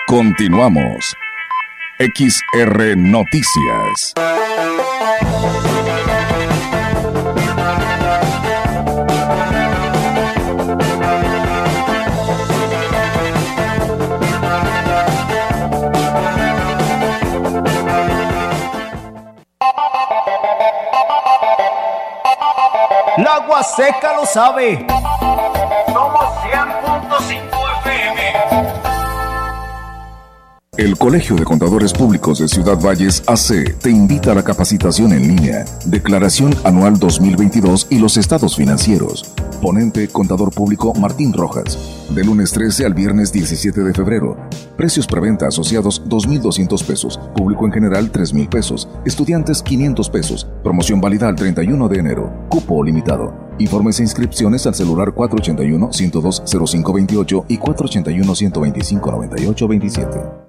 [0.10, 1.16] Continuamos.
[2.00, 4.16] XR Noticias.
[23.18, 24.88] La agua seca lo sabe.
[30.80, 35.28] El Colegio de Contadores Públicos de Ciudad Valles AC te invita a la capacitación en
[35.28, 39.30] línea, Declaración Anual 2022 y los estados financieros.
[39.62, 41.78] Ponente Contador Público Martín Rojas.
[42.16, 44.38] De lunes 13 al viernes 17 de febrero.
[44.78, 47.20] Precios preventa asociados 2.200 pesos.
[47.36, 48.88] Público en general 3.000 pesos.
[49.04, 50.48] Estudiantes 500 pesos.
[50.64, 52.32] Promoción válida al 31 de enero.
[52.48, 53.34] Cupo limitado.
[53.60, 60.49] Informes e inscripciones al celular 481-102-0528 y 481-125-9827.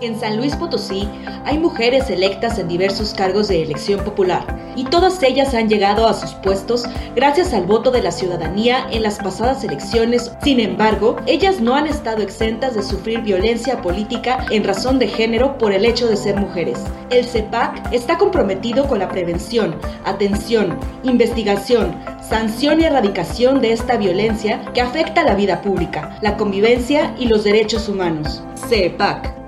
[0.00, 1.08] En San Luis Potosí
[1.44, 4.44] hay mujeres electas en diversos cargos de elección popular
[4.76, 6.84] y todas ellas han llegado a sus puestos
[7.16, 10.30] gracias al voto de la ciudadanía en las pasadas elecciones.
[10.44, 15.58] Sin embargo, ellas no han estado exentas de sufrir violencia política en razón de género
[15.58, 16.78] por el hecho de ser mujeres.
[17.10, 19.74] El CEPAC está comprometido con la prevención,
[20.04, 27.16] atención, investigación, sanción y erradicación de esta violencia que afecta la vida pública, la convivencia
[27.18, 28.44] y los derechos humanos.
[28.68, 29.47] CEPAC.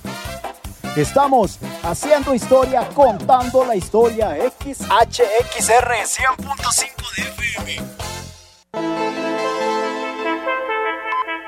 [0.95, 4.35] Estamos haciendo historia, contando la historia.
[4.35, 7.77] XHXR 100.5 de FM.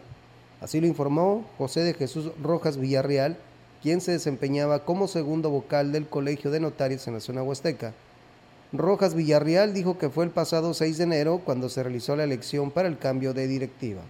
[0.61, 3.37] Así lo informó José de Jesús Rojas Villarreal,
[3.83, 7.93] quien se desempeñaba como segundo vocal del Colegio de Notarios en la zona huasteca.
[8.73, 12.71] Rojas Villarreal dijo que fue el pasado 6 de enero cuando se realizó la elección
[12.71, 14.03] para el cambio de directiva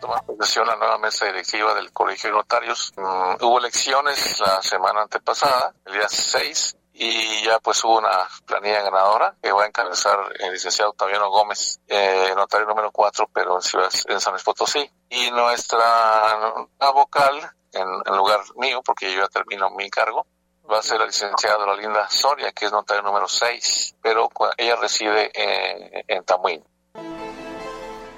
[0.00, 2.92] tomar posesión la nueva mesa directiva del Colegio de Notarios.
[2.96, 8.82] Mm, hubo elecciones la semana antepasada, el día 6, y ya pues hubo una planilla
[8.82, 13.62] ganadora que va a encabezar el licenciado Octaviano Gómez, eh, notario número 4, pero en,
[13.62, 14.90] Ciudad, en San Luis Potosí.
[15.08, 17.40] Y nuestra vocal,
[17.72, 20.26] en, lugar mío, porque yo ya termino mi cargo,
[20.70, 24.28] va a ser la licenciada Linda Soria, que es notario número 6, pero
[24.58, 26.62] ella reside en, en Tamuín.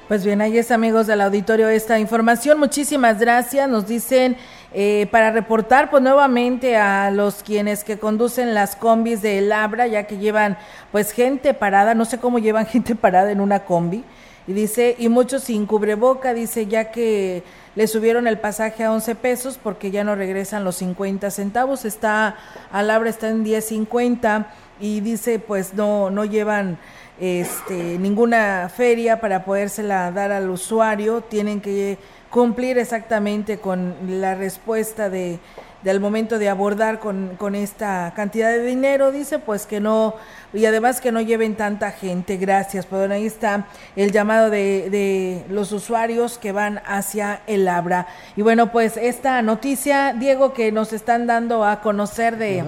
[0.09, 2.59] Pues bien, ahí es amigos del auditorio esta información.
[2.59, 3.69] Muchísimas gracias.
[3.69, 4.37] Nos dicen
[4.75, 10.05] eh, para reportar pues nuevamente a los quienes que conducen las combis de Labra, ya
[10.05, 10.57] que llevan
[10.91, 14.05] pues gente parada, no sé cómo llevan gente parada en una combi.
[14.47, 17.45] Y dice, y muchos sin cubreboca, dice, ya que
[17.77, 21.85] le subieron el pasaje a 11 pesos porque ya no regresan los 50 centavos.
[21.85, 22.37] Está,
[22.73, 24.47] a Labra está en 10.50
[24.81, 26.79] y dice, pues no, no llevan
[27.21, 31.99] este, ninguna feria para podérsela dar al usuario, tienen que
[32.33, 35.39] cumplir exactamente con la respuesta de
[35.83, 40.15] del momento de abordar con, con, esta cantidad de dinero, dice, pues que no,
[40.53, 42.87] y además que no lleven tanta gente, gracias.
[42.87, 43.67] Pues ahí está
[43.97, 48.07] el llamado de, de los usuarios que van hacia el Abra.
[48.37, 52.65] Y bueno, pues esta noticia, Diego, que nos están dando a conocer de,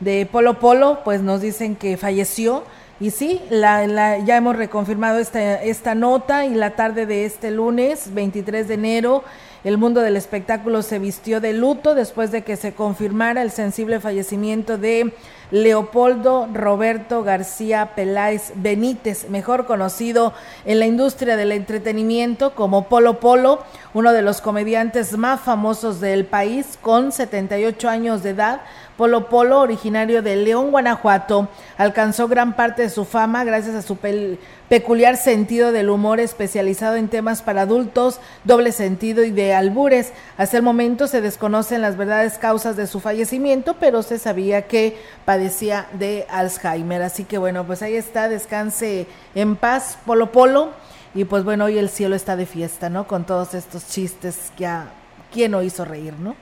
[0.00, 2.64] de Polo Polo, pues nos dicen que falleció
[2.98, 8.14] y sí, la, ya hemos reconfirmado esta, esta nota y la tarde de este lunes,
[8.14, 9.24] 23 de enero,
[9.64, 14.00] el mundo del espectáculo se vistió de luto después de que se confirmara el sensible
[14.00, 15.12] fallecimiento de
[15.50, 20.32] Leopoldo Roberto García Peláez Benítez, mejor conocido
[20.64, 23.62] en la industria del entretenimiento como Polo Polo,
[23.94, 28.60] uno de los comediantes más famosos del país, con 78 años de edad.
[28.96, 33.96] Polo Polo, originario de León, Guanajuato, alcanzó gran parte de su fama gracias a su
[34.68, 40.12] peculiar sentido del humor especializado en temas para adultos, doble sentido y de albures.
[40.36, 44.96] Hasta el momento se desconocen las verdaderes causas de su fallecimiento, pero se sabía que
[45.24, 47.02] padecía de Alzheimer.
[47.02, 50.70] Así que bueno, pues ahí está, descanse en paz, Polo Polo.
[51.14, 53.06] Y pues bueno, hoy el cielo está de fiesta, ¿no?
[53.06, 54.90] Con todos estos chistes que a
[55.32, 56.36] quién no hizo reír, ¿no?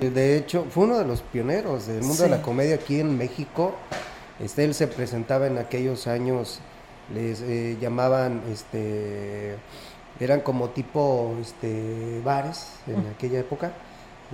[0.00, 3.74] De hecho, fue uno de los pioneros del mundo de la comedia aquí en México.
[4.40, 6.60] Este, él se presentaba en aquellos años,
[7.14, 9.56] les eh, llamaban, este,
[10.20, 13.72] eran como tipo este, bares en aquella época.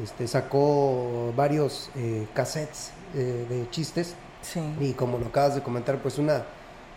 [0.02, 4.14] Este, sacó varios eh, cassettes eh, de chistes.
[4.78, 6.44] Y como lo acabas de comentar, pues una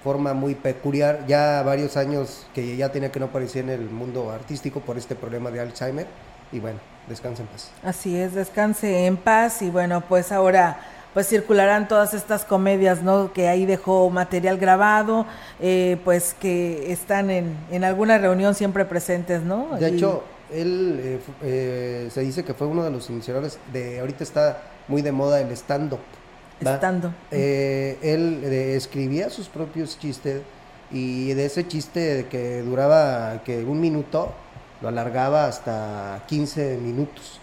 [0.03, 4.31] forma muy peculiar, ya varios años que ya tenía que no aparecía en el mundo
[4.31, 6.07] artístico por este problema de Alzheimer.
[6.51, 7.71] Y bueno, descanse en paz.
[7.83, 9.61] Así es, descanse en paz.
[9.61, 10.79] Y bueno, pues ahora
[11.13, 13.33] pues circularán todas estas comedias, ¿no?
[13.33, 15.25] Que ahí dejó material grabado,
[15.59, 19.77] eh, pues que están en, en alguna reunión siempre presentes, ¿no?
[19.79, 24.23] De hecho, él eh, eh, se dice que fue uno de los iniciadores de, ahorita
[24.23, 25.99] está muy de moda el stand-up.
[26.61, 27.11] Stand-up.
[27.31, 30.41] él escribía sus propios chistes
[30.91, 34.33] y de ese chiste que duraba que un minuto,
[34.81, 37.36] lo alargaba hasta 15 minutos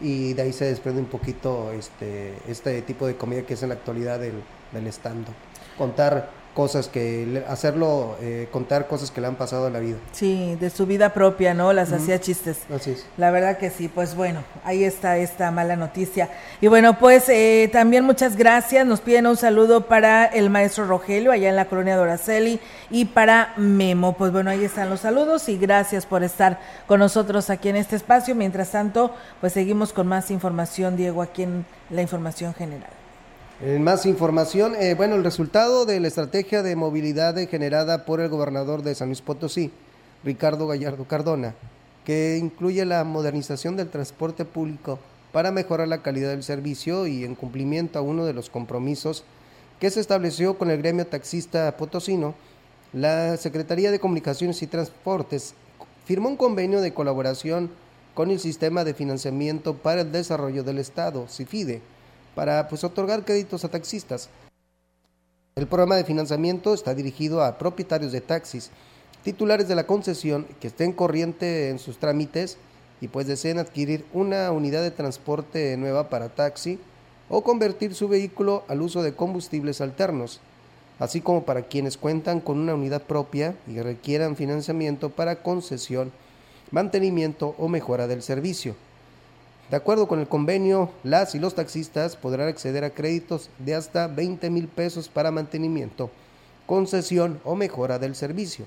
[0.00, 3.70] y de ahí se desprende un poquito este, este tipo de comedia que es en
[3.70, 4.42] la actualidad del,
[4.72, 5.32] del.
[5.76, 9.96] Contar cosas que hacerlo eh, contar cosas que le han pasado en la vida.
[10.12, 12.58] Sí de su vida propia no las hacía chistes.
[12.70, 13.06] Así es.
[13.16, 16.28] La verdad que sí pues bueno ahí está esta mala noticia.
[16.60, 18.84] Y bueno pues eh, también muchas gracias.
[18.84, 23.54] Nos piden un saludo para el maestro Rogelio allá en la colonia Doraceli y para
[23.56, 24.12] Memo.
[24.18, 27.96] Pues bueno ahí están los saludos y gracias por estar con nosotros aquí en este
[27.96, 28.34] espacio.
[28.34, 32.99] Mientras tanto pues seguimos con más información Diego aquí en la información general
[33.78, 38.82] más información, eh, bueno, el resultado de la estrategia de movilidad generada por el gobernador
[38.82, 39.70] de San Luis Potosí,
[40.24, 41.54] Ricardo Gallardo Cardona,
[42.06, 44.98] que incluye la modernización del transporte público
[45.30, 49.24] para mejorar la calidad del servicio y en cumplimiento a uno de los compromisos
[49.78, 52.34] que se estableció con el gremio taxista potosino,
[52.94, 55.52] la Secretaría de Comunicaciones y Transportes
[56.06, 57.70] firmó un convenio de colaboración
[58.14, 61.82] con el Sistema de Financiamiento para el Desarrollo del Estado, CIFIDE,
[62.34, 64.28] para pues, otorgar créditos a taxistas.
[65.56, 68.70] El programa de financiamiento está dirigido a propietarios de taxis,
[69.22, 72.56] titulares de la concesión que estén corriente en sus trámites
[73.00, 76.78] y pues deseen adquirir una unidad de transporte nueva para taxi
[77.28, 80.40] o convertir su vehículo al uso de combustibles alternos,
[80.98, 86.12] así como para quienes cuentan con una unidad propia y requieran financiamiento para concesión,
[86.70, 88.74] mantenimiento o mejora del servicio.
[89.70, 94.08] De acuerdo con el convenio, las y los taxistas podrán acceder a créditos de hasta
[94.08, 96.10] 20 mil pesos para mantenimiento,
[96.66, 98.66] concesión o mejora del servicio.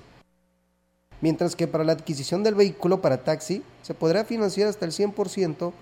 [1.20, 5.72] Mientras que para la adquisición del vehículo para taxi se podrá financiar hasta el 100%,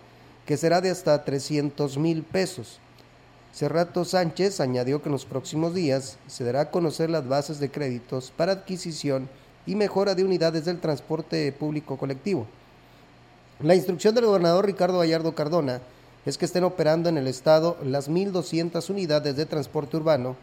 [0.45, 2.81] que será de hasta 300 mil pesos.
[3.53, 7.71] Cerrato Sánchez añadió que en los próximos días se dará a conocer las bases de
[7.71, 9.29] créditos para adquisición
[9.67, 12.49] y mejora de unidades del transporte público colectivo.
[13.63, 15.81] La instrucción del gobernador Ricardo Gallardo Cardona
[16.27, 20.35] es que estén operando en el estado las 1.200 unidades de transporte urbano,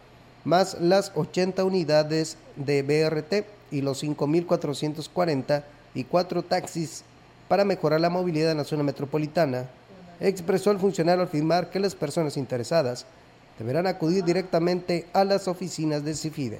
[0.45, 5.63] más las 80 unidades de BRT y los 5.440
[5.95, 7.03] y cuatro taxis
[7.49, 9.69] para mejorar la movilidad en la zona metropolitana,
[10.21, 13.05] expresó el funcionario al afirmar que las personas interesadas
[13.57, 16.59] deberán acudir directamente a las oficinas de CIFIDE.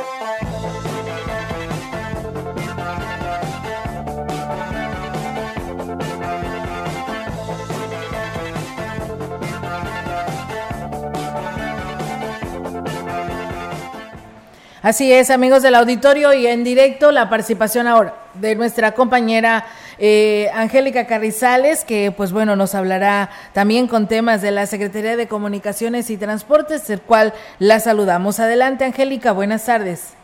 [14.83, 19.65] Así es, amigos del auditorio y en directo la participación ahora de nuestra compañera
[19.99, 25.27] eh, Angélica Carrizales, que pues bueno, nos hablará también con temas de la Secretaría de
[25.27, 28.39] Comunicaciones y Transportes, el cual la saludamos.
[28.39, 30.17] Adelante, Angélica, buenas tardes.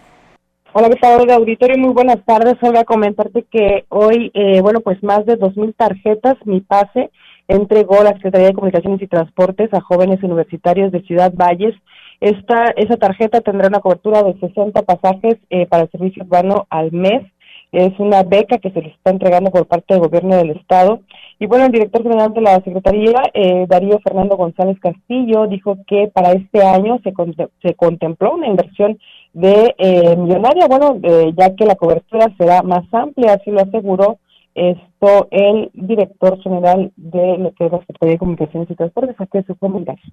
[0.73, 1.77] Hola, ¿qué tal, auditorio?
[1.77, 2.55] Muy buenas tardes.
[2.59, 7.11] Voy a comentarte que hoy, eh, bueno, pues más de 2.000 tarjetas, mi pase,
[7.47, 11.75] entregó la Secretaría de Comunicaciones y Transportes a jóvenes universitarios de Ciudad Valles.
[12.19, 16.91] Esta, esa tarjeta tendrá una cobertura de 60 pasajes eh, para el servicio urbano al
[16.91, 17.23] mes.
[17.71, 21.01] Es una beca que se les está entregando por parte del gobierno del estado.
[21.37, 26.09] Y bueno, el director general de la Secretaría, eh, Darío Fernando González Castillo, dijo que
[26.11, 27.13] para este año se,
[27.61, 28.97] se contempló una inversión
[29.33, 34.17] de eh, millonaria, bueno, eh, ya que la cobertura será más amplia, así lo aseguró
[34.55, 40.03] esto el director general de la Secretaría de Comunicaciones y Transportes, aquí es su comentario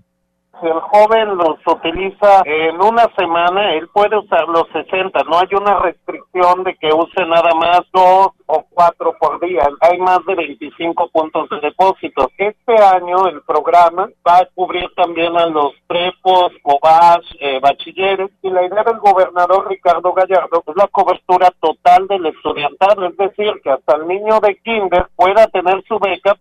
[0.61, 5.22] Si el joven los utiliza en una semana, él puede usar los 60.
[5.24, 9.68] No hay una restricción de que use nada más dos o cuatro por día.
[9.80, 12.30] Hay más de 25 puntos de depósito.
[12.38, 18.50] Este año el programa va a cubrir también a los prepos, cobas, eh, bachilleres y
[18.50, 23.70] la idea del gobernador Ricardo Gallardo es la cobertura total del estudiantado, es decir, que
[23.70, 26.36] hasta el niño de kinder pueda tener su beca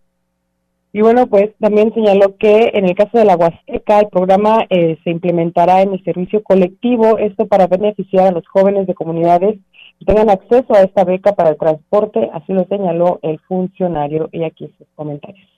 [0.95, 4.99] y bueno, pues también señaló que en el caso de la Huasteca, el programa eh,
[5.03, 9.57] se implementará en el servicio colectivo, esto para beneficiar a los jóvenes de comunidades
[9.97, 14.29] que tengan acceso a esta beca para el transporte, así lo señaló el funcionario.
[14.31, 15.52] Y aquí sus comentarios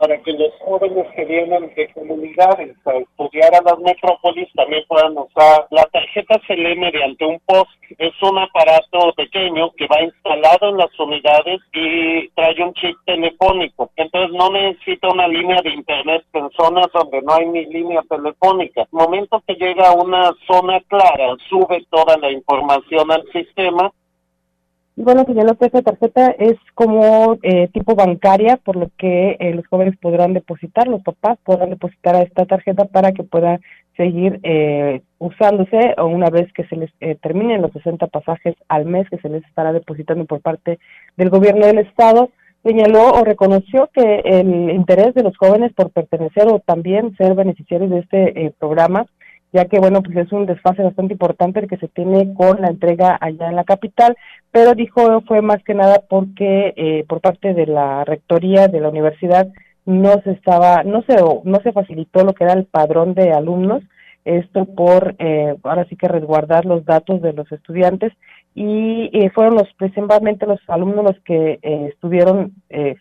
[0.00, 5.16] para que los jóvenes que vienen de comunidades a estudiar a las metrópolis también puedan
[5.18, 5.66] usar.
[5.70, 7.70] La tarjeta se lee mediante un post.
[7.98, 13.90] Es un aparato pequeño que va instalado en las unidades y trae un chip telefónico.
[13.96, 18.80] Entonces no necesita una línea de internet en zonas donde no hay ni línea telefónica.
[18.80, 23.92] El momento que llega a una zona clara, sube toda la información al sistema
[25.02, 29.66] bueno, señaló que esa tarjeta es como eh, tipo bancaria, por lo que eh, los
[29.66, 33.60] jóvenes podrán depositar, los papás podrán depositar a esta tarjeta para que pueda
[33.96, 36.90] seguir eh, usándose o una vez que se les
[37.20, 40.78] terminen los 60 pasajes al mes que se les estará depositando por parte
[41.16, 42.30] del gobierno del estado
[42.62, 47.90] señaló o reconoció que el interés de los jóvenes por pertenecer o también ser beneficiarios
[47.90, 49.06] de este programa
[49.52, 52.68] ya que bueno, pues es un desfase bastante importante el que se tiene con la
[52.68, 54.16] entrega allá en la capital,
[54.52, 58.88] pero dijo fue más que nada porque eh, por parte de la rectoría de la
[58.88, 59.48] universidad
[59.86, 63.82] no se estaba, no se, no se facilitó lo que era el padrón de alumnos,
[64.24, 68.12] esto por eh, ahora sí que resguardar los datos de los estudiantes
[68.54, 72.52] y eh, fueron los principalmente los alumnos los que estuvieron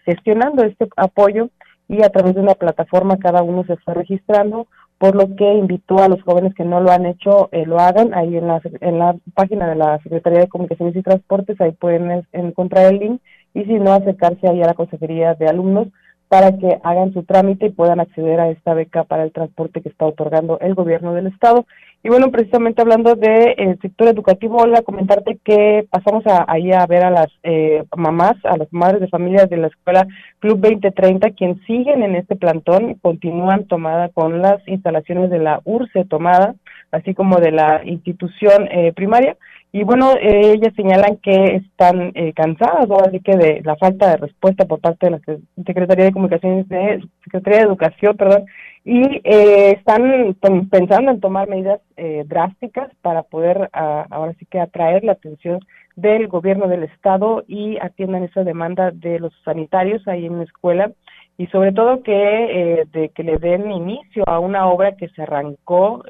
[0.05, 1.49] gestionando este apoyo
[1.89, 4.67] y a través de una plataforma cada uno se fue registrando
[4.99, 8.13] por lo que invitó a los jóvenes que no lo han hecho, eh, lo hagan.
[8.13, 12.25] Ahí en la, en la página de la Secretaría de Comunicaciones y Transportes, ahí pueden
[12.33, 13.21] encontrar el link,
[13.53, 15.87] y si no, acercarse ahí a la Consejería de Alumnos
[16.29, 19.89] para que hagan su trámite y puedan acceder a esta beca para el transporte que
[19.89, 21.65] está otorgando el gobierno del estado.
[22.03, 27.03] Y bueno, precisamente hablando del de, sector educativo, Olga, comentarte que pasamos ahí a ver
[27.03, 30.07] a las eh, mamás, a las madres de familias de la escuela
[30.37, 36.05] Club 2030, quien siguen en este plantón, continúan tomada con las instalaciones de la URCE
[36.05, 36.53] tomada,
[36.91, 39.35] así como de la institución eh, primaria.
[39.71, 42.97] Y bueno, eh, ellas señalan que están eh, cansadas, ¿no?
[42.97, 45.19] así que de la falta de respuesta por parte de la
[45.63, 48.45] Secretaría de Comunicaciones, de Secretaría de Educación, perdón,
[48.83, 50.35] y eh, están
[50.71, 55.59] pensando en tomar medidas eh, drásticas para poder ah, ahora sí que atraer la atención
[55.95, 60.91] del gobierno del estado y atiendan esa demanda de los sanitarios ahí en la escuela
[61.37, 65.21] y sobre todo que eh, de que le den inicio a una obra que se
[65.21, 66.03] arrancó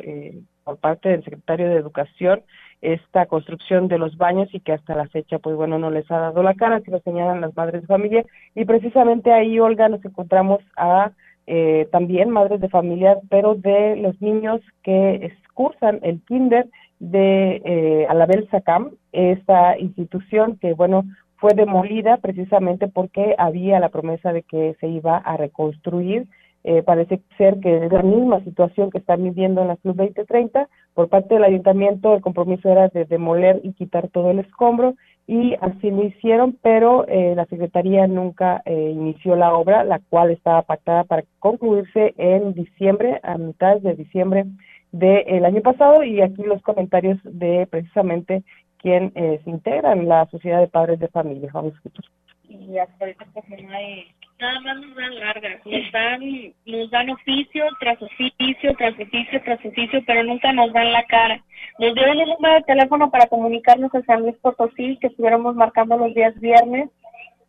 [0.69, 2.43] por parte del secretario de Educación
[2.79, 6.19] esta construcción de los baños y que hasta la fecha, pues bueno, no les ha
[6.19, 8.23] dado la cara, así lo señalan las madres de familia.
[8.53, 11.11] Y precisamente ahí, Olga, nos encontramos a
[11.47, 16.67] eh, también madres de familia, pero de los niños que cursan el kinder
[16.99, 21.03] de eh, Alabel Sacam, esta institución que, bueno,
[21.37, 26.27] fue demolida precisamente porque había la promesa de que se iba a reconstruir
[26.69, 30.69] eh, parece ser que es la misma situación que están viviendo en la Club 2030.
[30.93, 34.93] Por parte del ayuntamiento, el compromiso era de demoler y quitar todo el escombro,
[35.25, 40.29] y así lo hicieron, pero eh, la Secretaría nunca eh, inició la obra, la cual
[40.29, 44.45] estaba pactada para concluirse en diciembre, a mitad de diciembre
[44.91, 48.43] del año pasado, y aquí los comentarios de precisamente
[48.77, 51.49] quien se integra en la Sociedad de Padres de Familia.
[51.51, 52.05] Vamos a escuchar.
[52.47, 54.05] Y hasta ahorita pues no hay
[54.39, 56.21] nada más nos dan largas, nos dan,
[56.65, 61.43] nos dan oficio tras oficio, tras oficio, tras oficio, pero nunca nos dan la cara.
[61.77, 65.97] Nos dieron un número de teléfono para comunicarnos a San Luis Potosí, que estuviéramos marcando
[65.97, 66.89] los días viernes.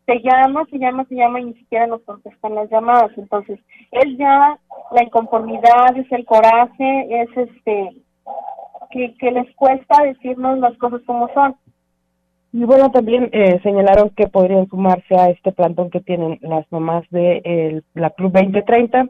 [0.06, 3.12] Se llama, se llama, se llama y ni siquiera nos contestan las llamadas.
[3.16, 3.60] Entonces,
[3.92, 4.58] es ya
[4.90, 7.90] la inconformidad, es el coraje, es este,
[8.90, 11.54] que, que les cuesta decirnos las cosas como son.
[12.52, 17.04] Y bueno, también eh, señalaron que podrían sumarse a este plantón que tienen las mamás
[17.10, 19.08] de la Club 2030,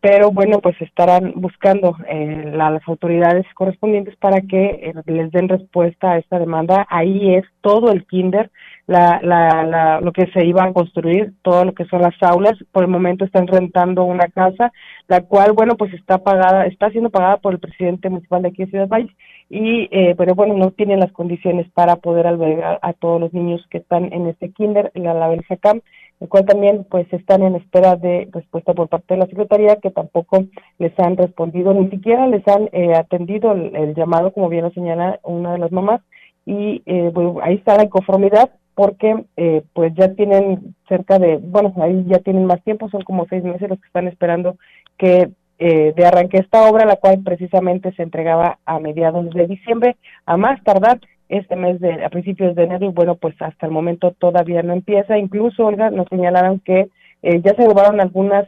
[0.00, 6.12] pero bueno, pues estarán buscando eh, las autoridades correspondientes para que eh, les den respuesta
[6.12, 6.86] a esta demanda.
[6.90, 8.50] Ahí es todo el kinder,
[8.86, 12.54] la, la, la, lo que se iba a construir, todo lo que son las aulas.
[12.72, 14.72] Por el momento están rentando una casa,
[15.08, 18.64] la cual, bueno, pues está pagada, está siendo pagada por el presidente municipal de aquí
[18.64, 19.14] de Ciudad Valle
[19.50, 23.62] y eh, pero bueno no tienen las condiciones para poder albergar a todos los niños
[23.68, 25.82] que están en este kinder en la Label Camp
[26.22, 29.90] el cual también pues están en espera de respuesta por parte de la Secretaría, que
[29.90, 30.44] tampoco
[30.78, 35.18] les han respondido, ni siquiera les han eh, atendido el, llamado, como bien lo señala
[35.24, 36.00] una de las mamás,
[36.46, 37.12] y eh,
[37.42, 42.46] ahí está la inconformidad porque eh, pues ya tienen cerca de, bueno, ahí ya tienen
[42.46, 44.56] más tiempo, son como seis meses los que están esperando
[44.96, 49.96] que eh, de arranque esta obra, la cual precisamente se entregaba a mediados de diciembre,
[50.26, 52.86] a más tardar este mes de a principios de enero.
[52.86, 55.18] Y bueno pues hasta el momento todavía no empieza.
[55.18, 56.88] Incluso Olga nos señalaron que
[57.22, 58.46] eh, ya se robaron algunas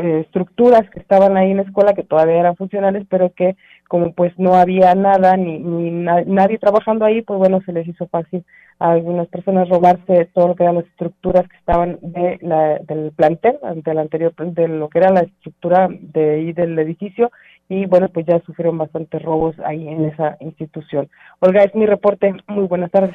[0.00, 3.56] eh, estructuras que estaban ahí en la escuela que todavía eran funcionales pero que
[3.88, 8.06] como pues no había nada ni, ni nadie trabajando ahí pues bueno se les hizo
[8.08, 8.44] fácil
[8.78, 13.12] a algunas personas robarse todo lo que eran las estructuras que estaban de la, del
[13.12, 17.30] plantel del anterior de lo que era la estructura de ahí del edificio
[17.68, 21.08] y bueno, pues ya sufrieron bastantes robos ahí en esa institución.
[21.40, 22.34] Olga, es mi reporte.
[22.46, 23.14] Muy buenas tardes.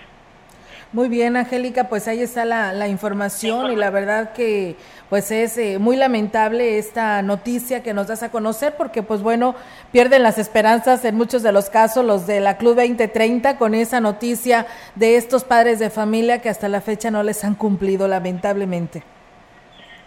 [0.94, 4.76] Muy bien, Angélica, pues ahí está la, información y la verdad que
[5.10, 9.56] pues es eh, muy lamentable esta noticia que nos das a conocer porque pues bueno,
[9.91, 14.02] pierden las esperanzas en muchos de los casos los de la Club 2030 con esa
[14.02, 19.02] noticia de estos padres de familia que hasta la fecha no les han cumplido lamentablemente.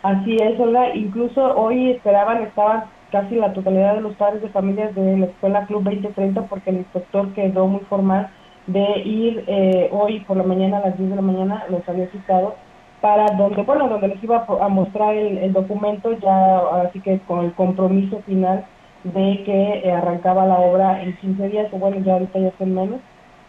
[0.04, 4.94] Así es, Olga, incluso hoy esperaban, estaban casi la totalidad de los padres de familias
[4.94, 8.30] de la escuela Club 2030 porque el inspector quedó muy formal
[8.66, 12.10] de ir eh, hoy por la mañana a las 10 de la mañana, los había
[12.10, 12.54] citado
[13.00, 17.52] para donde, bueno, donde les iba a mostrar el, documento ya así que con el
[17.52, 18.64] compromiso final
[19.04, 22.74] de que eh, arrancaba la obra en 15 días, o bueno, ya ahorita ya son
[22.74, 23.00] menos,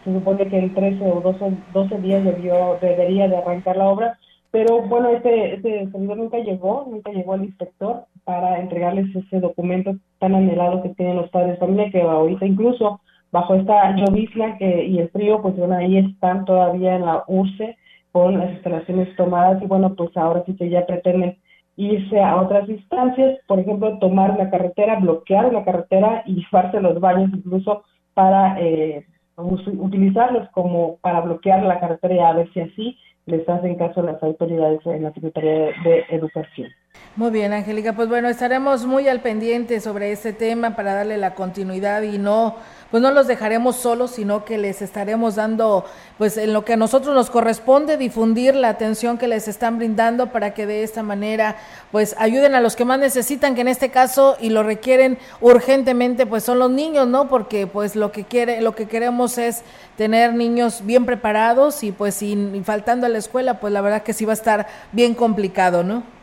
[0.03, 4.19] se supone que en 13 o 12, 12 días debió, debería de arrancar la obra,
[4.51, 9.95] pero bueno, ese, ese servidor nunca llegó, nunca llegó al inspector para entregarles ese documento
[10.19, 12.99] tan anhelado que tienen los padres de familia, que ahorita incluso
[13.31, 17.77] bajo esta llovizna que, y el frío, pues bueno, ahí están todavía en la URCE
[18.11, 21.37] con las instalaciones tomadas y bueno, pues ahora sí que ya pretenden
[21.75, 26.99] irse a otras instancias, por ejemplo, tomar una carretera, bloquear una carretera y llevarse los
[26.99, 29.05] baños incluso para eh,
[29.37, 32.97] utilizarlos como para bloquear la carretera y a ver si así
[33.27, 35.51] les hacen caso las autoridades en la Secretaría
[35.83, 36.69] de Educación.
[37.17, 37.93] Muy bien, Angélica.
[37.93, 42.57] Pues bueno, estaremos muy al pendiente sobre este tema para darle la continuidad y no,
[42.91, 45.83] pues no los dejaremos solos, sino que les estaremos dando,
[46.19, 50.31] pues en lo que a nosotros nos corresponde, difundir la atención que les están brindando
[50.31, 51.55] para que de esta manera,
[51.91, 56.27] pues ayuden a los que más necesitan, que en este caso y lo requieren urgentemente,
[56.27, 57.29] pues son los niños, ¿no?
[57.29, 59.63] Porque pues lo que quiere, lo que queremos es
[59.97, 64.13] tener niños bien preparados y pues sin faltando a la escuela, pues la verdad que
[64.13, 66.16] sí va a estar bien complicado, ¿no?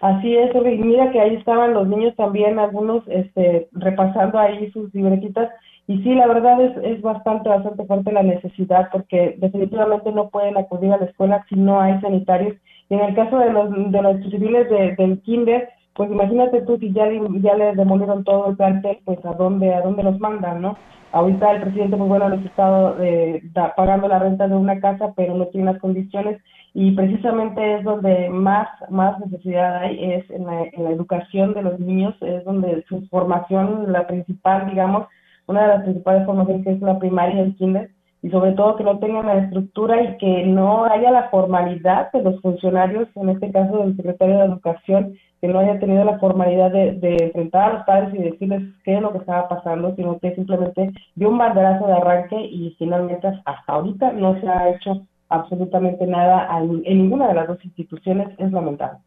[0.00, 4.92] Así es, y mira que ahí estaban los niños también, algunos este, repasando ahí sus
[4.94, 5.50] libretitas.
[5.86, 10.56] Y sí, la verdad es, es bastante, bastante fuerte la necesidad porque definitivamente no pueden
[10.56, 12.56] acudir a la escuela si no hay sanitarios.
[12.88, 16.78] Y en el caso de los, de los civiles de, del kinder, pues imagínate tú
[16.78, 17.06] si ya,
[17.42, 20.78] ya le demolieron todo el plantel, pues a dónde, a dónde los mandan, ¿no?
[21.12, 23.42] Ahorita el presidente, muy bueno, les estado eh,
[23.76, 26.40] pagando la renta de una casa, pero no tiene las condiciones
[26.72, 32.14] y precisamente es donde más, más necesidad hay, es en la, educación de los niños,
[32.20, 35.08] es donde su formación, la principal, digamos,
[35.46, 37.90] una de las principales formaciones que es la primaria, el kinder,
[38.22, 42.22] y sobre todo que no tengan la estructura y que no haya la formalidad de
[42.22, 46.70] los funcionarios, en este caso del secretario de Educación, que no haya tenido la formalidad
[46.70, 50.18] de, de enfrentar a los padres y decirles qué es lo que estaba pasando, sino
[50.18, 55.06] que simplemente dio un banderazo de arranque y finalmente hasta ahorita no se ha hecho
[55.30, 58.98] absolutamente nada en ninguna de las dos instituciones, es lamentable.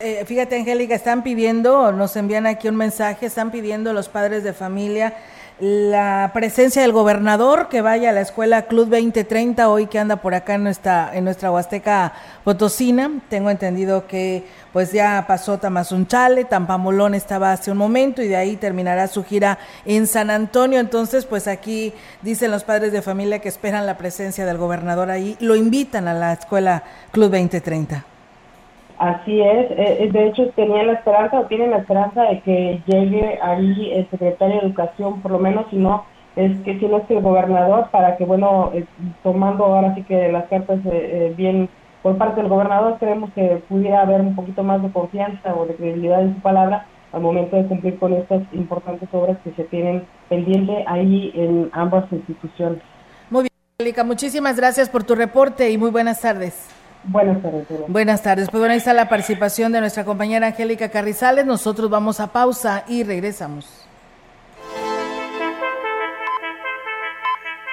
[0.00, 4.52] Eh, fíjate, Angélica, están pidiendo, nos envían aquí un mensaje, están pidiendo los padres de
[4.52, 5.14] familia
[5.60, 10.34] la presencia del gobernador que vaya a la escuela Club 2030 hoy que anda por
[10.34, 13.20] acá en nuestra en nuestra Huasteca Potosina.
[13.28, 18.56] Tengo entendido que pues ya pasó Tamazunchale, Tampamolón estaba hace un momento y de ahí
[18.56, 20.80] terminará su gira en San Antonio.
[20.80, 21.92] Entonces, pues aquí
[22.22, 26.14] dicen los padres de familia que esperan la presencia del gobernador ahí, lo invitan a
[26.14, 26.82] la escuela
[27.12, 28.13] Club 2030.
[28.98, 32.80] Así es, eh, eh, de hecho tenían la esperanza o tienen la esperanza de que
[32.86, 36.04] llegue ahí el secretario de Educación, por lo menos si no
[36.36, 38.84] es que si no es el gobernador, para que bueno, eh,
[39.22, 40.80] tomando ahora sí que las cartas
[41.36, 41.68] bien
[42.02, 45.74] por parte del gobernador, creemos que pudiera haber un poquito más de confianza o de
[45.74, 50.04] credibilidad en su palabra al momento de cumplir con estas importantes obras que se tienen
[50.28, 52.82] pendiente ahí en ambas instituciones.
[53.30, 56.73] Muy bien, Angélica, muchísimas gracias por tu reporte y muy buenas tardes.
[57.06, 57.66] Buenas tardes.
[57.88, 58.48] Buenas tardes.
[58.50, 61.44] Pues bueno, ahí está la participación de nuestra compañera Angélica Carrizales.
[61.44, 63.66] Nosotros vamos a pausa y regresamos.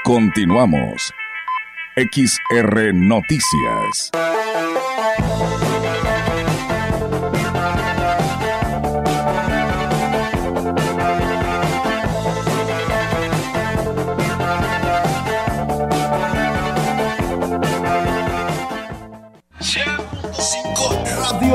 [0.03, 1.13] Continuamos.
[1.95, 4.11] XR Noticias.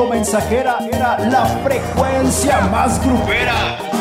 [0.04, 3.95] Mensajera era la frecuencia más grupera.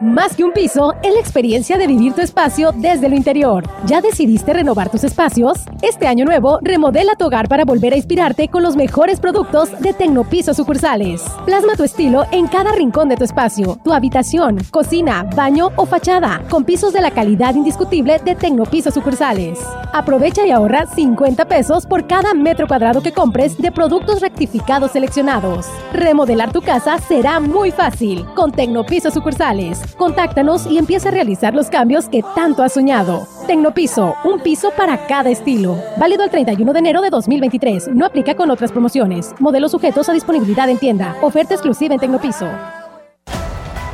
[0.00, 3.68] Más que un piso, es la experiencia de vivir tu espacio desde lo interior.
[3.84, 5.64] ¿Ya decidiste renovar tus espacios?
[5.82, 9.92] Este año nuevo, remodela tu hogar para volver a inspirarte con los mejores productos de
[9.92, 11.24] Tecnopiso sucursales.
[11.44, 16.44] Plasma tu estilo en cada rincón de tu espacio, tu habitación, cocina, baño o fachada,
[16.48, 19.58] con pisos de la calidad indiscutible de Tecnopiso sucursales.
[19.92, 25.66] Aprovecha y ahorra 50 pesos por cada metro cuadrado que compres de productos rectificados seleccionados.
[25.92, 29.87] Remodelar tu casa será muy fácil con Tecnopiso sucursales.
[29.96, 33.26] Contáctanos y empieza a realizar los cambios que tanto has soñado.
[33.46, 35.78] Tecnopiso, un piso para cada estilo.
[35.96, 37.88] Válido el 31 de enero de 2023.
[37.88, 39.34] No aplica con otras promociones.
[39.38, 41.16] Modelos sujetos a disponibilidad en tienda.
[41.22, 42.48] Oferta exclusiva en Tecnopiso.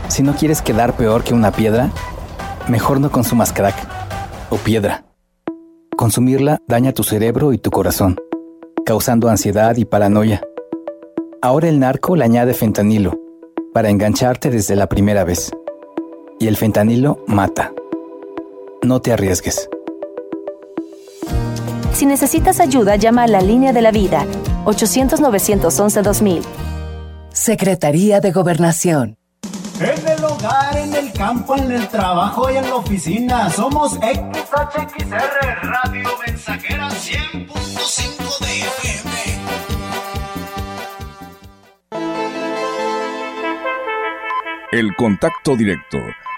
[0.08, 1.90] Si no quieres quedar peor que una piedra,
[2.68, 3.74] mejor no consumas crack
[4.50, 5.04] o piedra.
[5.96, 8.16] Consumirla daña tu cerebro y tu corazón,
[8.84, 10.42] causando ansiedad y paranoia.
[11.40, 13.18] Ahora el narco le añade fentanilo
[13.72, 15.50] para engancharte desde la primera vez
[16.44, 17.72] y el fentanilo mata.
[18.82, 19.70] No te arriesgues.
[21.94, 24.26] Si necesitas ayuda, llama a la línea de la vida
[24.66, 26.42] 800-911-2000.
[27.32, 29.16] Secretaría de Gobernación.
[29.80, 35.62] En el hogar, en el campo, en el trabajo y en la oficina, somos XHXR
[35.62, 39.10] Radio Mensajera 100.5 de FM.
[44.72, 45.98] El contacto directo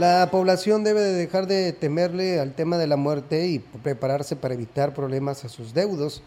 [0.00, 4.54] La población debe de dejar de temerle al tema de la muerte y prepararse para
[4.54, 6.22] evitar problemas a sus deudos.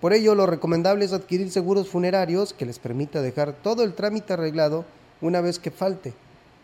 [0.00, 4.32] Por ello, lo recomendable es adquirir seguros funerarios que les permita dejar todo el trámite
[4.32, 4.86] arreglado
[5.20, 6.14] una vez que falte,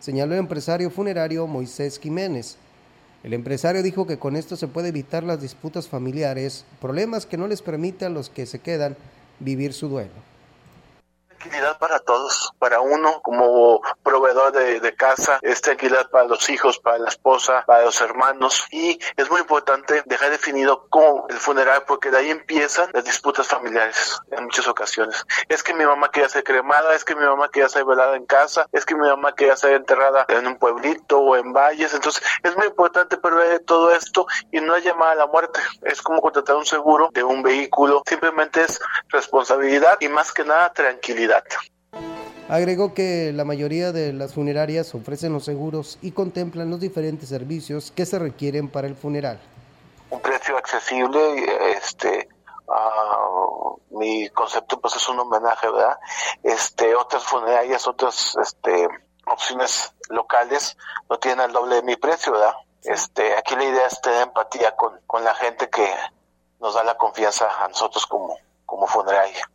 [0.01, 2.57] señaló el empresario funerario Moisés Jiménez.
[3.23, 7.47] El empresario dijo que con esto se puede evitar las disputas familiares, problemas que no
[7.47, 8.97] les permite a los que se quedan
[9.39, 10.38] vivir su duelo
[11.39, 16.99] tranquilidad para todos, para uno como proveedor de, casa, es tranquilidad para los hijos, para
[16.99, 18.67] la esposa, para los hermanos.
[18.73, 23.47] Y es muy importante dejar definido cómo el funeral porque de ahí empiezan las disputas
[23.47, 25.25] familiares en muchas ocasiones.
[25.49, 28.27] Es que mi mamá quería ser cremada, es que mi mamá quería ser velada en
[28.27, 32.23] casa, es que mi mamá quería ser enterrada en un pueblito o en valles, entonces
[32.43, 36.57] es muy importante prever todo esto y no llamar a la muerte, es como contratar
[36.57, 41.28] un seguro de un vehículo, simplemente es responsabilidad y más que nada tranquilidad.
[42.49, 47.91] Agregó que la mayoría de las funerarias ofrecen los seguros y contemplan los diferentes servicios
[47.91, 49.39] que se requieren para el funeral.
[50.09, 51.21] Un precio accesible,
[51.77, 52.27] este,
[52.67, 55.99] uh, mi concepto pues es un homenaje, ¿verdad?
[56.43, 58.89] Este, otras funerarias, otras, este,
[59.27, 60.79] opciones locales
[61.11, 62.55] no tienen el doble de mi precio, ¿verdad?
[62.83, 65.87] Este, aquí la idea es tener empatía con, con la gente que
[66.61, 69.51] nos da la confianza a nosotros como, como funeraria.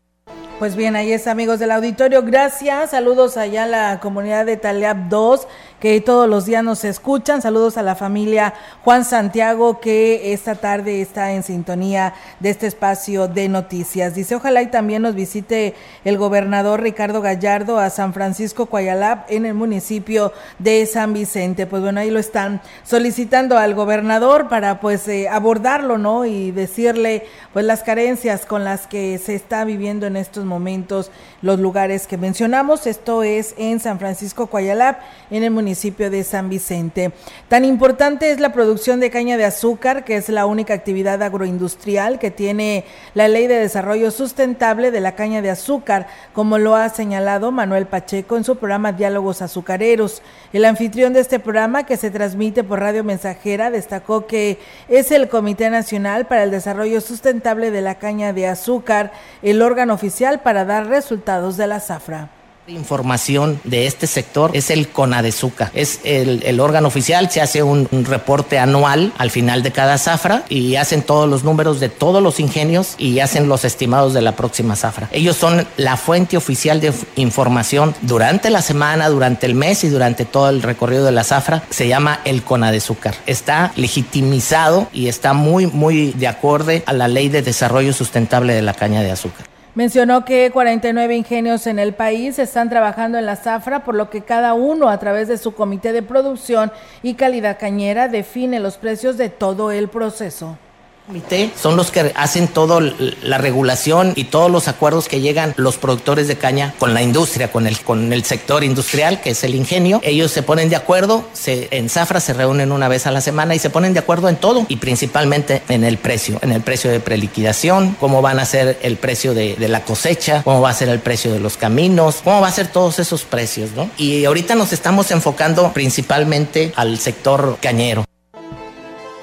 [0.59, 2.23] Pues bien, ahí es amigos del auditorio.
[2.23, 2.91] Gracias.
[2.91, 5.47] Saludos allá a la comunidad de Taleab 2
[5.83, 7.41] que todos los días nos escuchan.
[7.41, 8.53] Saludos a la familia
[8.85, 14.15] Juan Santiago que esta tarde está en sintonía de este espacio de noticias.
[14.15, 15.75] Dice, ojalá y también nos visite
[16.05, 21.67] el gobernador Ricardo Gallardo a San Francisco Coyalab en el municipio de San Vicente.
[21.67, 26.23] Pues bueno, ahí lo están solicitando al gobernador para pues eh, abordarlo, ¿no?
[26.23, 31.11] Y decirle pues las carencias con las que se está viviendo en estos momentos
[31.41, 32.87] los lugares que mencionamos.
[32.87, 34.95] Esto es en San Francisco Coyalab,
[35.29, 37.13] en el municipio municipio de San Vicente.
[37.47, 42.19] Tan importante es la producción de caña de azúcar, que es la única actividad agroindustrial
[42.19, 46.87] que tiene la Ley de Desarrollo Sustentable de la Caña de Azúcar, como lo ha
[46.89, 50.21] señalado Manuel Pacheco en su programa Diálogos Azucareros.
[50.53, 54.59] El anfitrión de este programa, que se transmite por Radio Mensajera, destacó que
[54.89, 59.11] es el Comité Nacional para el Desarrollo Sustentable de la Caña de Azúcar,
[59.41, 62.29] el órgano oficial para dar resultados de la zafra
[62.67, 65.71] Información de este sector es el CONADEZUCA.
[65.73, 70.45] Es el, el órgano oficial, se hace un, reporte anual al final de cada zafra
[70.47, 74.37] y hacen todos los números de todos los ingenios y hacen los estimados de la
[74.37, 75.09] próxima zafra.
[75.11, 80.23] Ellos son la fuente oficial de información durante la semana, durante el mes y durante
[80.23, 81.63] todo el recorrido de la zafra.
[81.69, 83.15] Se llama el CONADEZUCAR.
[83.25, 88.61] Está legitimizado y está muy, muy de acorde a la ley de desarrollo sustentable de
[88.61, 89.52] la caña de azúcar.
[89.75, 94.21] Mencionó que 49 ingenios en el país están trabajando en la zafra, por lo que
[94.21, 96.71] cada uno a través de su comité de producción
[97.01, 100.57] y calidad cañera define los precios de todo el proceso
[101.05, 102.79] comité son los que hacen toda
[103.21, 107.51] la regulación y todos los acuerdos que llegan los productores de caña con la industria,
[107.51, 109.99] con el, con el sector industrial, que es el ingenio.
[110.03, 113.55] Ellos se ponen de acuerdo, se, en Zafra se reúnen una vez a la semana
[113.55, 116.89] y se ponen de acuerdo en todo y principalmente en el precio, en el precio
[116.89, 120.73] de preliquidación, cómo van a ser el precio de, de la cosecha, cómo va a
[120.73, 123.89] ser el precio de los caminos, cómo va a ser todos esos precios, ¿no?
[123.97, 128.05] Y ahorita nos estamos enfocando principalmente al sector cañero.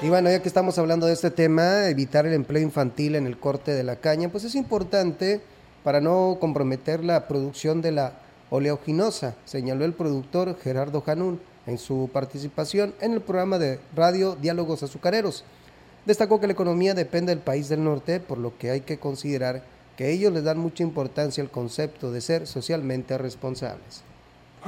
[0.03, 3.37] Y bueno, ya que estamos hablando de este tema, evitar el empleo infantil en el
[3.37, 5.41] corte de la caña, pues es importante
[5.83, 8.13] para no comprometer la producción de la
[8.49, 14.81] oleoginosa, señaló el productor Gerardo Janún en su participación en el programa de radio Diálogos
[14.81, 15.43] Azucareros.
[16.07, 19.61] Destacó que la economía depende del país del norte, por lo que hay que considerar
[19.97, 24.03] que ellos les dan mucha importancia al concepto de ser socialmente responsables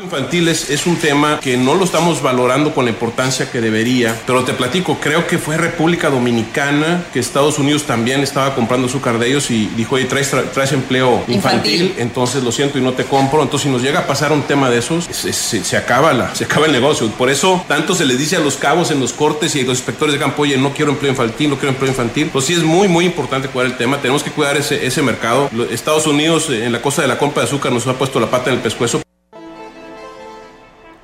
[0.02, 4.44] infantiles es un tema que no lo estamos valorando con la importancia que debería, pero
[4.44, 9.28] te platico, creo que fue República Dominicana que Estados Unidos también estaba comprando azúcar de
[9.28, 13.06] ellos y dijo, oye, traes, traes empleo infantil, infantil, entonces lo siento y no te
[13.06, 13.44] compro.
[13.44, 16.34] Entonces, si nos llega a pasar un tema de esos, se, se, se, acaba la,
[16.34, 17.08] se acaba el negocio.
[17.12, 19.78] Por eso, tanto se le dice a los cabos en los cortes y a los
[19.78, 22.30] inspectores de campo, oye, no quiero empleo infantil, no quiero empleo infantil.
[22.32, 23.98] Pues sí, es muy, muy importante cuidar el tema.
[23.98, 25.52] Tenemos que cuidar ese, ese mercado.
[25.70, 28.50] Estados Unidos, en la cosa de la compra de azúcar, nos ha puesto la pata
[28.50, 29.03] en el pescuezo.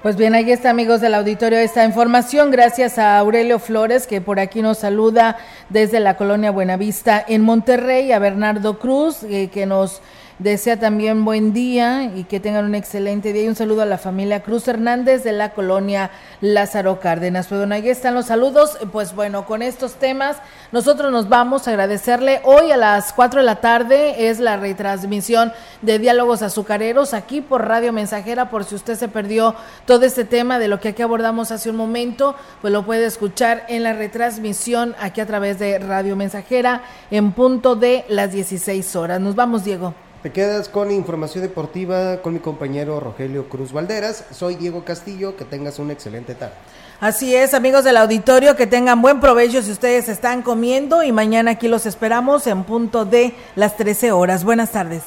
[0.01, 2.51] Pues bien, ahí está, amigos del auditorio, esta información.
[2.51, 5.35] Gracias a Aurelio Flores, que por aquí nos saluda
[5.67, 10.01] desde la colonia Buenavista en Monterrey, a Bernardo Cruz, eh, que nos
[10.39, 13.43] desea también buen día y que tengan un excelente día.
[13.43, 16.09] Y un saludo a la familia Cruz Hernández de la colonia
[16.41, 17.47] Lázaro Cárdenas.
[17.47, 18.77] Pues bueno, ahí están los saludos.
[18.91, 20.37] Pues bueno, con estos temas
[20.71, 22.41] nosotros nos vamos a agradecerle.
[22.45, 27.67] Hoy a las 4 de la tarde es la retransmisión de Diálogos Azucareros aquí por
[27.67, 28.49] Radio Mensajera.
[28.49, 31.75] Por si usted se perdió todo este tema de lo que aquí abordamos hace un
[31.75, 36.81] momento, pues lo puede escuchar en la retransmisión aquí a través de Radio Mensajera
[37.11, 39.19] en punto de las 16 horas.
[39.19, 39.93] Nos vamos, Diego.
[40.21, 44.25] Te quedas con información deportiva con mi compañero Rogelio Cruz Valderas.
[44.31, 46.55] Soy Diego Castillo, que tengas una excelente tarde.
[46.99, 51.51] Así es, amigos del auditorio, que tengan buen provecho si ustedes están comiendo y mañana
[51.51, 54.43] aquí los esperamos en punto de las 13 horas.
[54.43, 55.03] Buenas tardes.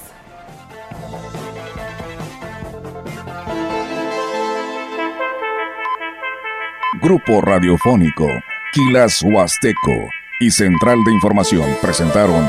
[7.03, 8.29] Grupo Radiofónico,
[8.73, 10.09] Quilas Huasteco
[10.41, 12.49] y Central de Información presentaron